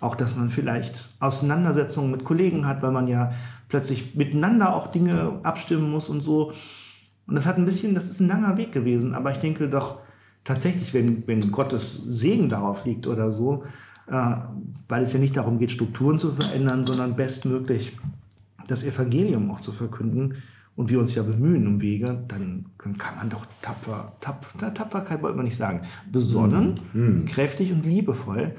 auch, 0.00 0.14
dass 0.14 0.36
man 0.36 0.50
vielleicht 0.50 1.08
Auseinandersetzungen 1.20 2.10
mit 2.10 2.24
Kollegen 2.24 2.66
hat, 2.66 2.82
weil 2.82 2.92
man 2.92 3.08
ja 3.08 3.32
plötzlich 3.68 4.14
miteinander 4.14 4.74
auch 4.74 4.88
Dinge 4.88 5.40
abstimmen 5.42 5.90
muss 5.90 6.08
und 6.08 6.22
so. 6.22 6.52
Und 7.26 7.34
das 7.34 7.46
hat 7.46 7.56
ein 7.56 7.64
bisschen, 7.64 7.94
das 7.94 8.10
ist 8.10 8.20
ein 8.20 8.28
langer 8.28 8.56
Weg 8.56 8.72
gewesen, 8.72 9.14
aber 9.14 9.30
ich 9.32 9.38
denke 9.38 9.68
doch 9.68 10.00
tatsächlich, 10.44 10.92
wenn, 10.92 11.26
wenn 11.26 11.50
Gottes 11.50 11.94
Segen 11.94 12.48
darauf 12.48 12.84
liegt 12.84 13.06
oder 13.06 13.32
so, 13.32 13.64
äh, 14.08 14.36
weil 14.88 15.02
es 15.02 15.12
ja 15.12 15.18
nicht 15.18 15.36
darum 15.36 15.58
geht, 15.58 15.70
Strukturen 15.70 16.18
zu 16.18 16.32
verändern, 16.32 16.84
sondern 16.84 17.16
bestmöglich 17.16 17.96
das 18.68 18.82
Evangelium 18.82 19.50
auch 19.50 19.60
zu 19.60 19.72
verkünden 19.72 20.42
und 20.76 20.90
wir 20.90 21.00
uns 21.00 21.14
ja 21.14 21.22
bemühen 21.22 21.66
um 21.66 21.80
Wege, 21.80 22.24
dann, 22.28 22.66
dann 22.82 22.98
kann 22.98 23.16
man 23.16 23.30
doch 23.30 23.46
tapfer, 23.62 24.12
tapfer, 24.20 24.74
Tapferkeit 24.74 25.22
wollte 25.22 25.36
man 25.36 25.46
nicht 25.46 25.56
sagen, 25.56 25.82
besonnen, 26.12 26.80
mhm. 26.92 27.24
kräftig 27.24 27.72
und 27.72 27.86
liebevoll 27.86 28.54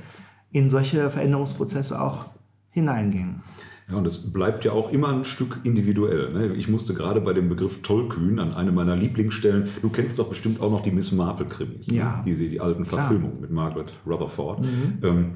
in 0.52 0.70
solche 0.70 1.10
Veränderungsprozesse 1.10 2.02
auch 2.02 2.26
hineingehen. 2.72 3.44
Ja, 3.90 3.96
und 3.96 4.06
es 4.06 4.34
bleibt 4.34 4.66
ja 4.66 4.74
auch 4.74 4.92
immer 4.92 5.10
ein 5.10 5.24
Stück 5.24 5.62
individuell. 5.64 6.34
Ne? 6.34 6.54
Ich 6.56 6.68
musste 6.68 6.94
gerade 6.94 7.22
bei 7.22 7.32
dem 7.32 7.48
Begriff 7.48 7.82
Tollkühn 7.84 8.40
an 8.40 8.54
eine 8.54 8.74
meiner 8.74 8.98
Lieblingsstellen, 8.98 9.70
du 9.82 9.90
kennst 9.90 10.20
doch 10.20 10.28
bestimmt 10.28 10.60
auch 10.60 10.72
noch 10.72 10.82
die 10.82 10.92
Miss 10.92 11.12
Marple-Krimis, 11.12 11.92
ne? 11.92 11.98
ja. 11.98 12.18
ne? 12.18 12.22
die, 12.26 12.50
die 12.50 12.60
alten 12.60 12.84
Klar. 12.84 13.02
Verfilmungen 13.02 13.40
mit 13.40 13.52
Margaret 13.52 13.94
Rutherford. 14.06 14.62
Mhm. 14.62 14.98
Ähm, 15.04 15.32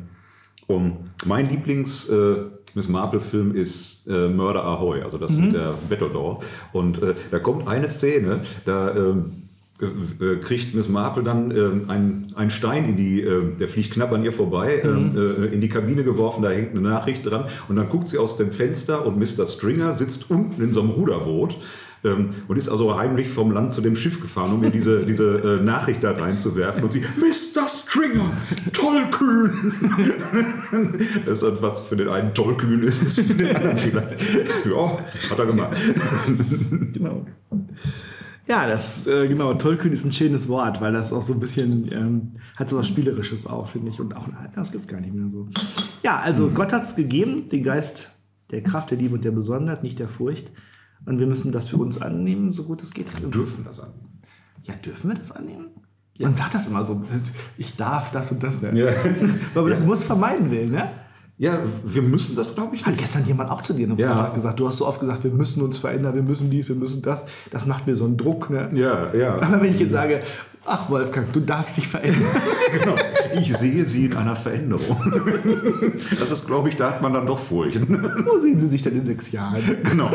und 0.67 0.97
mein 1.25 1.49
Lieblings 1.49 2.09
äh, 2.09 2.45
Miss 2.73 2.87
Marple-Film 2.87 3.55
ist 3.55 4.07
äh, 4.07 4.27
Murder 4.27 4.63
Ahoy, 4.63 5.01
also 5.01 5.17
das 5.17 5.31
mhm. 5.31 5.45
mit 5.45 5.53
der 5.53 5.73
Bettodor. 5.89 6.39
Und 6.73 7.01
äh, 7.01 7.15
da 7.29 7.39
kommt 7.39 7.67
eine 7.67 7.87
Szene, 7.87 8.41
da 8.65 8.95
ähm, 8.95 9.31
äh, 9.81 10.35
kriegt 10.37 10.75
Miss 10.75 10.87
Marple 10.87 11.23
dann 11.23 11.51
äh, 11.51 11.91
einen, 11.91 12.33
einen 12.35 12.51
Stein 12.51 12.89
in 12.89 12.97
die, 12.97 13.21
äh, 13.21 13.55
der 13.59 13.67
fliegt 13.67 13.91
knapp 13.93 14.11
an 14.11 14.23
ihr 14.23 14.31
vorbei, 14.31 14.81
ähm, 14.83 15.13
mhm. 15.13 15.17
äh, 15.17 15.45
in 15.47 15.61
die 15.61 15.69
Kabine 15.69 16.03
geworfen, 16.03 16.43
da 16.43 16.49
hängt 16.49 16.71
eine 16.71 16.81
Nachricht 16.81 17.25
dran 17.25 17.45
und 17.67 17.75
dann 17.75 17.89
guckt 17.89 18.07
sie 18.07 18.17
aus 18.17 18.37
dem 18.37 18.51
Fenster 18.51 19.05
und 19.05 19.17
Mr. 19.17 19.45
Stringer 19.45 19.93
sitzt 19.93 20.29
unten 20.29 20.61
in 20.61 20.71
so 20.71 20.81
einem 20.81 20.91
Ruderboot 20.91 21.57
ähm, 22.03 22.29
und 22.47 22.57
ist 22.57 22.69
also 22.69 22.97
heimlich 22.97 23.29
vom 23.29 23.51
Land 23.51 23.73
zu 23.73 23.81
dem 23.81 23.95
Schiff 23.95 24.21
gefahren, 24.21 24.53
um 24.53 24.63
ihr 24.63 24.69
diese, 24.69 25.05
diese 25.05 25.59
äh, 25.59 25.63
Nachricht 25.63 26.03
da 26.03 26.11
reinzuwerfen 26.11 26.83
und 26.83 26.91
sie, 26.91 27.01
Mr. 27.17 27.67
Stringer, 27.91 28.31
tollkühn! 28.71 29.73
das 31.25 31.43
ist 31.43 31.61
was 31.61 31.81
für 31.81 31.97
den 31.97 32.07
einen 32.07 32.33
tollkühn 32.33 32.83
ist, 32.83 33.03
ist 33.03 33.19
für 33.19 33.33
den 33.33 33.53
anderen 33.53 33.77
vielleicht. 33.77 34.65
Ja, 34.65 34.97
hat 35.29 35.39
er 35.39 35.45
gemacht. 35.45 35.77
genau. 36.93 37.25
Ja, 38.47 38.65
das, 38.65 39.05
äh, 39.07 39.27
genau, 39.27 39.55
tollkühn 39.55 39.91
ist 39.91 40.05
ein 40.05 40.13
schönes 40.13 40.47
Wort, 40.47 40.79
weil 40.79 40.93
das 40.93 41.11
auch 41.11 41.21
so 41.21 41.33
ein 41.33 41.41
bisschen, 41.41 41.91
ähm, 41.91 42.31
hat 42.55 42.69
so 42.69 42.77
was 42.77 42.87
Spielerisches 42.87 43.45
auch, 43.45 43.67
finde 43.67 43.89
ich. 43.89 43.99
Und 43.99 44.15
auch, 44.15 44.29
das 44.55 44.71
gibt 44.71 44.83
es 44.83 44.87
gar 44.87 45.01
nicht 45.01 45.13
mehr 45.13 45.29
so. 45.29 45.49
Ja, 46.01 46.17
also 46.19 46.47
mhm. 46.47 46.53
Gott 46.53 46.71
hat 46.71 46.83
es 46.83 46.95
gegeben, 46.95 47.49
den 47.49 47.61
Geist 47.61 48.09
der 48.51 48.63
Kraft, 48.63 48.91
der 48.91 48.99
Liebe 48.99 49.15
und 49.15 49.25
der 49.25 49.31
Besonderheit, 49.31 49.83
nicht 49.83 49.99
der 49.99 50.07
Furcht. 50.07 50.49
Und 51.05 51.19
wir 51.19 51.27
müssen 51.27 51.51
das 51.51 51.69
für 51.69 51.77
uns 51.77 52.01
annehmen, 52.01 52.53
so 52.53 52.63
gut 52.63 52.81
es 52.81 52.91
geht. 52.91 53.21
Wir 53.21 53.29
dürfen 53.29 53.65
das 53.65 53.81
annehmen. 53.81 54.21
Ja, 54.63 54.75
dürfen 54.75 55.09
wir 55.09 55.17
das 55.17 55.33
annehmen? 55.33 55.71
Ja. 56.21 56.27
Man 56.27 56.35
sagt 56.35 56.53
das 56.53 56.67
immer 56.67 56.85
so, 56.85 57.01
ich 57.57 57.75
darf 57.75 58.11
das 58.11 58.31
und 58.31 58.41
das. 58.43 58.61
Ne? 58.61 58.71
Ja. 58.73 58.91
Aber 59.55 59.69
das 59.69 59.81
muss 59.81 60.03
vermeiden 60.03 60.51
will, 60.51 60.69
ne? 60.69 60.89
Ja, 61.41 61.57
wir 61.83 62.03
müssen 62.03 62.35
das, 62.35 62.53
glaube 62.53 62.75
ich. 62.75 62.85
Hat 62.85 62.95
gestern 62.97 63.25
jemand 63.25 63.49
auch 63.49 63.63
zu 63.63 63.73
dir 63.73 63.87
im 63.87 63.95
ja. 63.95 64.13
Vortrag 64.13 64.35
gesagt. 64.35 64.59
Du 64.59 64.67
hast 64.67 64.77
so 64.77 64.85
oft 64.85 64.99
gesagt, 64.99 65.23
wir 65.23 65.31
müssen 65.31 65.63
uns 65.63 65.79
verändern, 65.79 66.13
wir 66.13 66.21
müssen 66.21 66.51
dies, 66.51 66.69
wir 66.69 66.75
müssen 66.75 67.01
das. 67.01 67.25
Das 67.49 67.65
macht 67.65 67.87
mir 67.87 67.95
so 67.95 68.05
einen 68.05 68.15
Druck. 68.15 68.51
Ne? 68.51 68.69
Ja, 68.73 69.11
ja. 69.15 69.41
Aber 69.41 69.59
wenn 69.59 69.73
ich 69.73 69.79
jetzt 69.79 69.91
sage, 69.91 70.19
ach 70.67 70.87
Wolfgang, 70.91 71.33
du 71.33 71.39
darfst 71.39 71.77
dich 71.77 71.87
verändern. 71.87 72.29
genau. 72.79 72.95
Ich 73.33 73.57
sehe 73.57 73.85
sie 73.85 74.05
in 74.05 74.15
einer 74.15 74.35
Veränderung. 74.35 74.97
Das 76.19 76.29
ist, 76.29 76.45
glaube 76.45 76.69
ich, 76.69 76.75
da 76.75 76.91
hat 76.91 77.01
man 77.01 77.13
dann 77.13 77.25
doch 77.25 77.39
Furcht. 77.39 77.79
Wo 77.79 78.37
sehen 78.37 78.59
Sie 78.59 78.67
sich 78.67 78.81
denn 78.83 78.95
in 78.95 79.05
sechs 79.05 79.31
Jahren? 79.31 79.61
Genau. 79.83 80.11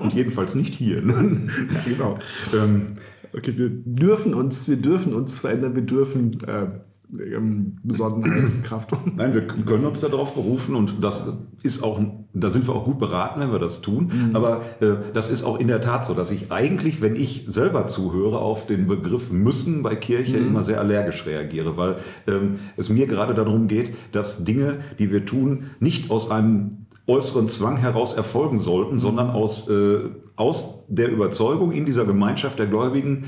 Und 0.00 0.12
jedenfalls 0.12 0.54
nicht 0.54 0.74
hier. 0.74 1.02
Genau. 1.02 2.18
Ähm, 2.54 2.92
okay, 3.34 3.56
wir 3.56 3.70
dürfen 3.70 4.34
uns, 4.34 4.68
wir 4.68 4.76
dürfen 4.76 5.14
uns 5.14 5.38
verändern, 5.38 5.74
wir 5.74 5.82
dürfen 5.82 6.38
äh, 6.46 6.66
ähm, 7.12 7.78
Besonderheit, 7.82 8.44
Kraft. 8.64 8.90
Nein, 9.16 9.32
wir 9.32 9.46
können 9.46 9.86
uns 9.86 10.00
darauf 10.00 10.34
berufen 10.34 10.74
und 10.74 11.02
das 11.02 11.24
ist 11.62 11.82
auch, 11.82 12.00
da 12.34 12.50
sind 12.50 12.66
wir 12.68 12.74
auch 12.74 12.84
gut 12.84 12.98
beraten, 12.98 13.40
wenn 13.40 13.50
wir 13.50 13.58
das 13.58 13.80
tun. 13.80 14.10
Mhm. 14.12 14.36
Aber 14.36 14.62
äh, 14.80 14.96
das 15.14 15.30
ist 15.30 15.42
auch 15.42 15.58
in 15.58 15.68
der 15.68 15.80
Tat 15.80 16.04
so, 16.04 16.14
dass 16.14 16.30
ich 16.30 16.52
eigentlich, 16.52 17.00
wenn 17.00 17.16
ich 17.16 17.44
selber 17.46 17.86
zuhöre, 17.86 18.38
auf 18.38 18.66
den 18.66 18.86
Begriff 18.86 19.30
müssen 19.30 19.82
bei 19.82 19.96
Kirche 19.96 20.38
mhm. 20.38 20.48
immer 20.48 20.62
sehr 20.62 20.80
allergisch 20.80 21.24
reagiere, 21.26 21.76
weil 21.76 21.96
ähm, 22.26 22.58
es 22.76 22.90
mir 22.90 23.06
gerade 23.06 23.34
darum 23.34 23.68
geht, 23.68 23.92
dass 24.12 24.44
Dinge, 24.44 24.78
die 24.98 25.10
wir 25.10 25.24
tun, 25.24 25.70
nicht 25.80 26.10
aus 26.10 26.30
einem 26.30 26.86
äußeren 27.06 27.48
Zwang 27.48 27.78
heraus 27.78 28.12
erfolgen 28.12 28.58
sollten, 28.58 28.98
sondern 28.98 29.30
aus, 29.30 29.68
äh, 29.70 30.00
aus 30.38 30.84
der 30.88 31.10
Überzeugung 31.10 31.72
in 31.72 31.84
dieser 31.84 32.04
Gemeinschaft 32.04 32.58
der 32.58 32.66
Gläubigen, 32.66 33.24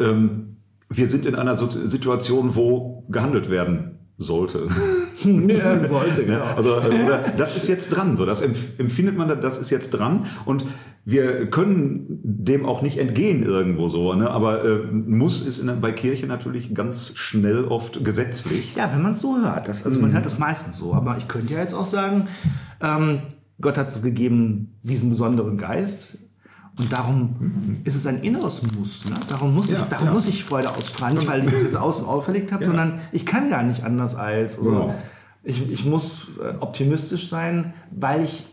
ähm, 0.00 0.56
wir 0.88 1.06
sind 1.06 1.26
in 1.26 1.34
einer 1.34 1.56
Situation, 1.56 2.54
wo 2.54 3.04
gehandelt 3.08 3.50
werden 3.50 3.98
sollte. 4.18 4.66
ja, 5.24 5.84
sollte, 5.84 6.24
genau. 6.24 6.44
Also, 6.56 6.76
äh, 6.78 7.36
das 7.36 7.56
ist 7.56 7.68
jetzt 7.68 7.90
dran, 7.90 8.16
so 8.16 8.24
das 8.24 8.40
empfindet 8.40 9.16
man, 9.16 9.28
das 9.40 9.58
ist 9.58 9.70
jetzt 9.70 9.90
dran 9.90 10.26
und 10.46 10.64
wir 11.04 11.50
können 11.50 12.06
dem 12.22 12.66
auch 12.66 12.82
nicht 12.82 12.98
entgehen 12.98 13.44
irgendwo 13.44 13.88
so, 13.88 14.14
ne? 14.14 14.30
aber 14.30 14.64
äh, 14.64 14.78
muss 14.90 15.46
ist 15.46 15.58
in, 15.58 15.80
bei 15.80 15.92
Kirche 15.92 16.26
natürlich 16.26 16.74
ganz 16.74 17.12
schnell 17.16 17.64
oft 17.64 18.04
gesetzlich. 18.04 18.74
Ja, 18.74 18.92
wenn 18.92 19.02
man 19.02 19.12
es 19.12 19.20
so 19.20 19.38
hört, 19.38 19.68
das, 19.68 19.84
also 19.84 20.00
man 20.00 20.10
mhm. 20.10 20.14
hört 20.14 20.26
das 20.26 20.38
meistens 20.38 20.78
so, 20.78 20.94
aber 20.94 21.16
ich 21.18 21.28
könnte 21.28 21.52
ja 21.52 21.60
jetzt 21.60 21.74
auch 21.74 21.84
sagen, 21.84 22.28
ähm, 22.80 23.20
Gott 23.60 23.78
hat 23.78 23.88
es 23.88 24.02
gegeben, 24.02 24.78
diesen 24.82 25.10
besonderen 25.10 25.56
Geist, 25.58 26.18
und 26.78 26.92
darum 26.92 27.80
ist 27.84 27.94
es 27.94 28.06
ein 28.06 28.18
inneres 28.22 28.62
Muss. 28.62 29.04
Ne? 29.06 29.14
Darum, 29.28 29.54
muss, 29.54 29.70
ja, 29.70 29.78
ich, 29.78 29.84
darum 29.84 30.08
ja. 30.08 30.12
muss 30.12 30.26
ich 30.26 30.44
Freude 30.44 30.70
ausstrahlen. 30.70 31.16
Nicht, 31.16 31.26
weil 31.26 31.44
ich 31.46 31.52
es 31.52 31.74
außen 31.74 32.04
auferlegt 32.04 32.52
habe, 32.52 32.64
ja. 32.64 32.68
sondern 32.68 33.00
ich 33.12 33.24
kann 33.24 33.48
gar 33.48 33.62
nicht 33.62 33.82
anders 33.82 34.14
als. 34.14 34.58
Also 34.58 34.70
genau. 34.70 34.94
ich, 35.42 35.70
ich 35.70 35.84
muss 35.86 36.26
äh, 36.38 36.54
optimistisch 36.60 37.30
sein, 37.30 37.72
weil 37.90 38.24
ich 38.24 38.44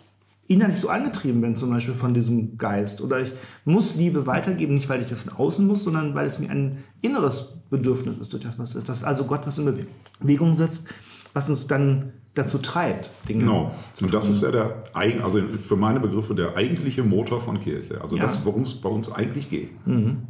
innerlich 0.47 0.77
so 0.77 0.89
angetrieben 0.89 1.41
bin, 1.41 1.57
zum 1.57 1.71
Beispiel 1.71 1.93
von 1.93 2.13
diesem 2.13 2.57
Geist. 2.57 3.01
Oder 3.01 3.19
ich 3.19 3.33
muss 3.65 3.95
Liebe 3.95 4.25
weitergeben, 4.25 4.75
nicht 4.75 4.87
weil 4.87 5.01
ich 5.01 5.07
das 5.07 5.23
von 5.23 5.33
außen 5.33 5.65
muss, 5.65 5.83
sondern 5.83 6.15
weil 6.15 6.25
es 6.25 6.39
mir 6.39 6.49
ein 6.49 6.83
inneres 7.01 7.57
Bedürfnis 7.69 8.17
ist, 8.19 8.31
durch 8.31 8.43
das, 8.43 8.57
was 8.57 8.75
ist. 8.75 8.87
Dass 8.87 9.03
also 9.03 9.25
Gott 9.25 9.45
was 9.47 9.57
in 9.57 9.85
Bewegung 10.19 10.55
setzt, 10.55 10.87
was 11.33 11.49
uns 11.49 11.67
dann 11.67 12.13
dazu 12.33 12.57
treibt, 12.57 13.11
Dinge 13.27 13.41
Genau. 13.41 13.75
Und 14.01 14.13
das 14.13 14.27
ist 14.27 14.41
ja 14.41 14.51
der, 14.51 14.83
also 14.93 15.39
für 15.61 15.75
meine 15.75 15.99
Begriffe 15.99 16.33
der 16.33 16.55
eigentliche 16.55 17.03
Motor 17.03 17.39
von 17.39 17.59
Kirche. 17.59 18.01
Also 18.01 18.15
ja. 18.15 18.23
das, 18.23 18.43
worum 18.45 18.63
es 18.63 18.73
bei 18.73 18.89
uns 18.89 19.11
eigentlich 19.11 19.49
geht. 19.49 19.71
Mhm. 19.85 20.23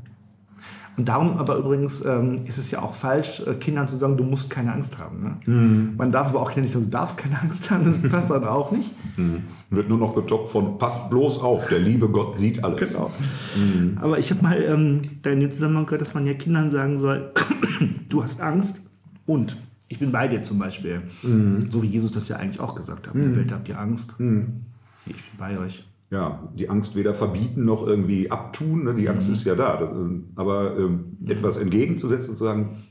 Und 0.95 1.07
darum 1.07 1.37
aber 1.37 1.57
übrigens 1.57 2.05
ähm, 2.05 2.35
ist 2.45 2.59
es 2.59 2.69
ja 2.69 2.83
auch 2.83 2.93
falsch, 2.93 3.41
äh, 3.47 3.55
Kindern 3.55 3.87
zu 3.87 3.95
sagen, 3.95 4.15
du 4.15 4.23
musst 4.23 4.51
keine 4.51 4.73
Angst 4.73 4.99
haben. 4.99 5.23
Ne? 5.23 5.37
Mhm. 5.45 5.93
Man 5.97 6.11
darf 6.11 6.27
aber 6.27 6.41
auch 6.41 6.55
nicht 6.55 6.69
sagen, 6.69 6.85
du 6.85 6.91
darfst 6.91 7.17
keine 7.17 7.41
Angst 7.41 7.71
haben, 7.71 7.83
das 7.83 7.99
passt 8.01 8.29
dann 8.29 8.43
auch 8.43 8.71
nicht. 8.71 8.91
Mhm. 9.17 9.43
Wird 9.71 9.89
nur 9.89 9.97
noch 9.97 10.13
getoppt 10.13 10.49
von, 10.49 10.77
passt 10.77 11.09
bloß 11.09 11.39
auf, 11.41 11.67
der 11.67 11.79
liebe 11.79 12.09
Gott 12.09 12.37
sieht 12.37 12.63
alles. 12.63 12.93
Genau. 12.93 13.11
Mhm. 13.55 13.97
Aber 14.01 14.19
ich 14.19 14.29
habe 14.29 14.43
mal 14.43 14.61
ähm, 14.61 15.01
da 15.23 15.31
in 15.31 15.39
dem 15.39 15.51
Zusammenhang 15.51 15.85
gehört, 15.85 16.01
dass 16.01 16.13
man 16.13 16.27
ja 16.27 16.35
Kindern 16.35 16.69
sagen 16.69 16.99
soll, 16.99 17.31
du 18.09 18.23
hast 18.23 18.39
Angst 18.39 18.79
und 19.25 19.57
ich 19.93 19.99
bin 19.99 20.11
bei 20.11 20.27
dir 20.27 20.41
zum 20.41 20.57
Beispiel. 20.57 21.03
Mhm. 21.21 21.69
So 21.69 21.83
wie 21.83 21.87
Jesus 21.87 22.11
das 22.11 22.27
ja 22.27 22.37
eigentlich 22.37 22.59
auch 22.59 22.73
gesagt 22.73 23.07
hat. 23.07 23.13
Mhm. 23.13 23.21
In 23.21 23.29
der 23.29 23.39
Welt 23.39 23.51
habt 23.51 23.69
ihr 23.69 23.79
Angst. 23.79 24.19
Mhm. 24.19 24.63
Ich 25.05 25.13
bin 25.13 25.37
bei 25.37 25.59
euch. 25.59 25.85
Ja, 26.09 26.49
die 26.55 26.67
Angst 26.67 26.95
weder 26.95 27.13
verbieten 27.13 27.63
noch 27.63 27.85
irgendwie 27.85 28.31
abtun. 28.31 28.85
Ne? 28.85 28.95
Die 28.95 29.07
Angst 29.07 29.27
mhm. 29.27 29.33
ist 29.35 29.43
ja 29.45 29.53
da. 29.53 29.77
Das, 29.77 29.91
ähm, 29.91 30.29
aber 30.35 30.77
ähm, 30.77 31.17
etwas 31.27 31.57
entgegenzusetzen, 31.57 32.29
sozusagen, 32.29 32.83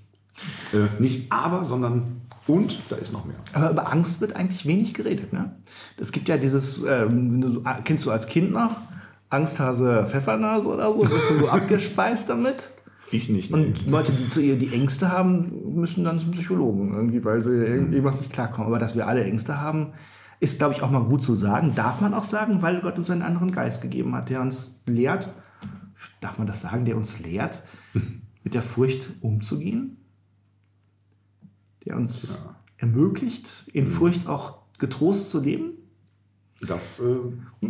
äh, 0.72 1.00
nicht 1.00 1.32
aber, 1.32 1.64
sondern 1.64 2.20
und 2.46 2.78
da 2.88 2.96
ist 2.96 3.12
noch 3.12 3.24
mehr. 3.24 3.36
Aber 3.52 3.70
über 3.70 3.92
Angst 3.92 4.20
wird 4.20 4.36
eigentlich 4.36 4.64
wenig 4.64 4.94
geredet. 4.94 5.32
Ne? 5.32 5.56
Es 5.96 6.12
gibt 6.12 6.28
ja 6.28 6.36
dieses, 6.36 6.82
ähm, 6.86 7.40
du, 7.40 7.64
kennst 7.84 8.06
du 8.06 8.12
als 8.12 8.26
Kind 8.26 8.52
noch, 8.52 8.76
Angsthase 9.28 10.06
Pfeffernase 10.08 10.68
oder 10.68 10.92
so? 10.92 11.00
Bist 11.00 11.30
du 11.30 11.38
so 11.38 11.48
abgespeist 11.48 12.28
damit? 12.28 12.70
Ich 13.12 13.28
nicht. 13.28 13.50
Nee. 13.50 13.56
Und 13.56 13.86
Leute, 13.86 14.10
die 14.10 14.28
zu 14.28 14.40
ihr 14.40 14.56
die 14.56 14.72
Ängste 14.72 15.12
haben, 15.12 15.74
müssen 15.74 16.02
dann 16.02 16.18
zum 16.18 16.30
Psychologen 16.30 16.94
irgendwie, 16.94 17.24
weil 17.24 17.42
sie 17.42 17.50
irgendwas 17.50 18.18
nicht 18.18 18.32
klarkommen. 18.32 18.66
Aber 18.66 18.78
dass 18.78 18.96
wir 18.96 19.06
alle 19.06 19.22
Ängste 19.22 19.60
haben, 19.60 19.92
ist, 20.40 20.58
glaube 20.58 20.74
ich, 20.74 20.82
auch 20.82 20.90
mal 20.90 21.04
gut 21.04 21.22
zu 21.22 21.34
sagen. 21.34 21.74
Darf 21.74 22.00
man 22.00 22.14
auch 22.14 22.22
sagen, 22.22 22.62
weil 22.62 22.80
Gott 22.80 22.96
uns 22.96 23.10
einen 23.10 23.22
anderen 23.22 23.52
Geist 23.52 23.82
gegeben 23.82 24.14
hat, 24.14 24.30
der 24.30 24.40
uns 24.40 24.80
lehrt, 24.86 25.28
darf 26.20 26.38
man 26.38 26.46
das 26.46 26.62
sagen, 26.62 26.86
der 26.86 26.96
uns 26.96 27.20
lehrt, 27.20 27.62
mit 28.42 28.54
der 28.54 28.62
Furcht 28.62 29.12
umzugehen? 29.20 29.98
Der 31.84 31.96
uns 31.96 32.30
ja. 32.30 32.56
ermöglicht, 32.78 33.68
in 33.72 33.84
mhm. 33.84 33.88
Furcht 33.88 34.26
auch 34.26 34.62
getrost 34.78 35.28
zu 35.30 35.40
leben? 35.40 35.74
Das 36.66 37.00
äh, 37.00 37.66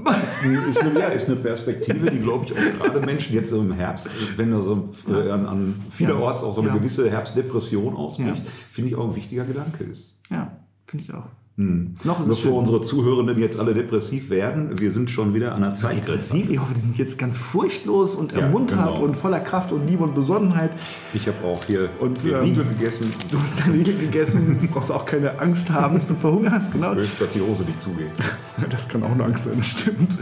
ist, 0.69 0.83
eine, 0.83 1.01
ja, 1.01 1.09
ist, 1.09 1.29
eine, 1.31 1.37
Perspektive, 1.41 2.11
die, 2.11 2.19
glaube 2.19 2.45
ich, 2.45 2.53
auch 2.53 2.85
gerade 2.85 3.01
Menschen 3.01 3.35
jetzt 3.35 3.51
im 3.51 3.73
Herbst, 3.73 4.11
wenn 4.37 4.51
da 4.51 4.61
so 4.61 4.93
äh, 5.09 5.31
an, 5.31 5.47
an 5.47 5.81
vielerorts 5.91 6.43
auch 6.43 6.53
so 6.53 6.61
eine 6.61 6.71
ja. 6.71 6.77
gewisse 6.77 7.11
Herbstdepression 7.11 7.97
ausbricht, 7.97 8.45
ja. 8.45 8.51
finde 8.71 8.91
ich 8.91 8.97
auch 8.97 9.09
ein 9.09 9.17
wichtiger 9.17 9.45
Gedanke 9.45 9.85
ist. 9.85 10.21
Ja, 10.31 10.59
finde 10.85 11.05
ich 11.05 11.15
auch. 11.15 11.25
Hm. 11.59 11.97
Noch 12.05 12.19
ist 12.21 12.29
Bevor 12.29 12.55
unsere 12.55 12.81
Zuhörenden 12.81 13.39
jetzt 13.39 13.59
alle 13.59 13.75
depressiv 13.75 14.31
werden, 14.31 14.81
wir 14.81 14.91
sind 14.91 15.11
schon 15.11 15.35
wieder 15.35 15.55
an 15.55 15.61
der 15.61 15.75
Zeit. 15.75 15.97
Depressiv? 15.99 16.49
Ich 16.49 16.59
hoffe, 16.59 16.73
die 16.73 16.81
sind 16.81 16.97
jetzt 16.97 17.19
ganz 17.19 17.37
furchtlos 17.37 18.15
und 18.15 18.33
ermuntert 18.33 18.79
ja, 18.79 18.87
genau. 18.87 19.03
und 19.03 19.17
voller 19.17 19.41
Kraft 19.41 19.71
und 19.71 19.87
Liebe 19.87 20.03
und 20.03 20.15
Besonnenheit. 20.15 20.71
Ich 21.13 21.29
habe 21.29 21.45
auch 21.45 21.63
hier 21.65 21.91
und, 22.01 22.25
ähm, 22.25 22.37
Riegel 22.37 22.65
gegessen. 22.65 23.13
Du 23.31 23.39
hast 23.39 23.61
deine 23.61 23.75
Riegel 23.75 23.99
gegessen, 23.99 24.67
brauchst 24.73 24.91
auch 24.91 25.05
keine 25.05 25.39
Angst 25.41 25.71
haben, 25.71 25.97
dass 25.97 26.09
du 26.09 26.15
verhungerst. 26.15 26.73
Genau. 26.73 26.95
Höchst, 26.95 27.21
dass 27.21 27.33
die 27.33 27.43
Hose 27.43 27.65
nicht 27.65 27.83
zugeht. 27.83 28.13
das 28.71 28.89
kann 28.89 29.03
auch 29.03 29.11
eine 29.11 29.25
Angst 29.25 29.45
sein, 29.45 29.63
stimmt. 29.63 30.17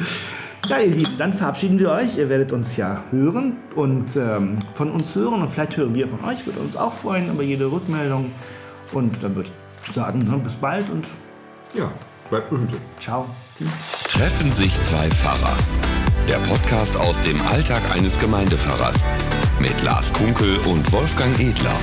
Ja, 0.66 0.78
ihr 0.78 0.94
Lieben, 0.94 1.12
dann 1.16 1.32
verabschieden 1.32 1.78
wir 1.78 1.90
euch. 1.90 2.18
Ihr 2.18 2.28
werdet 2.28 2.52
uns 2.52 2.76
ja 2.76 3.04
hören 3.12 3.56
und 3.76 4.16
ähm, 4.16 4.58
von 4.74 4.90
uns 4.90 5.14
hören 5.14 5.42
und 5.42 5.50
vielleicht 5.50 5.76
hören 5.76 5.94
wir 5.94 6.08
von 6.08 6.24
euch. 6.24 6.44
Würde 6.44 6.58
uns 6.58 6.76
auch 6.76 6.92
freuen 6.92 7.30
über 7.30 7.44
jede 7.44 7.70
Rückmeldung. 7.70 8.32
Und 8.92 9.22
dann 9.22 9.36
würde 9.36 9.48
ich 9.48 9.94
sagen, 9.94 10.18
ne, 10.18 10.38
bis 10.42 10.56
bald 10.56 10.90
und 10.90 11.06
ja, 11.74 11.90
bleibt 12.28 12.50
behütet. 12.50 12.80
Ciao. 12.98 13.26
Treffen 14.08 14.52
sich 14.52 14.72
zwei 14.82 15.08
Pfarrer. 15.10 15.56
Der 16.28 16.38
Podcast 16.48 16.96
aus 16.96 17.20
dem 17.22 17.40
Alltag 17.42 17.82
eines 17.92 18.18
Gemeindepfarrers. 18.18 18.96
Mit 19.60 19.82
Lars 19.82 20.12
Kunkel 20.12 20.58
und 20.60 20.90
Wolfgang 20.92 21.38
Edler. 21.38 21.76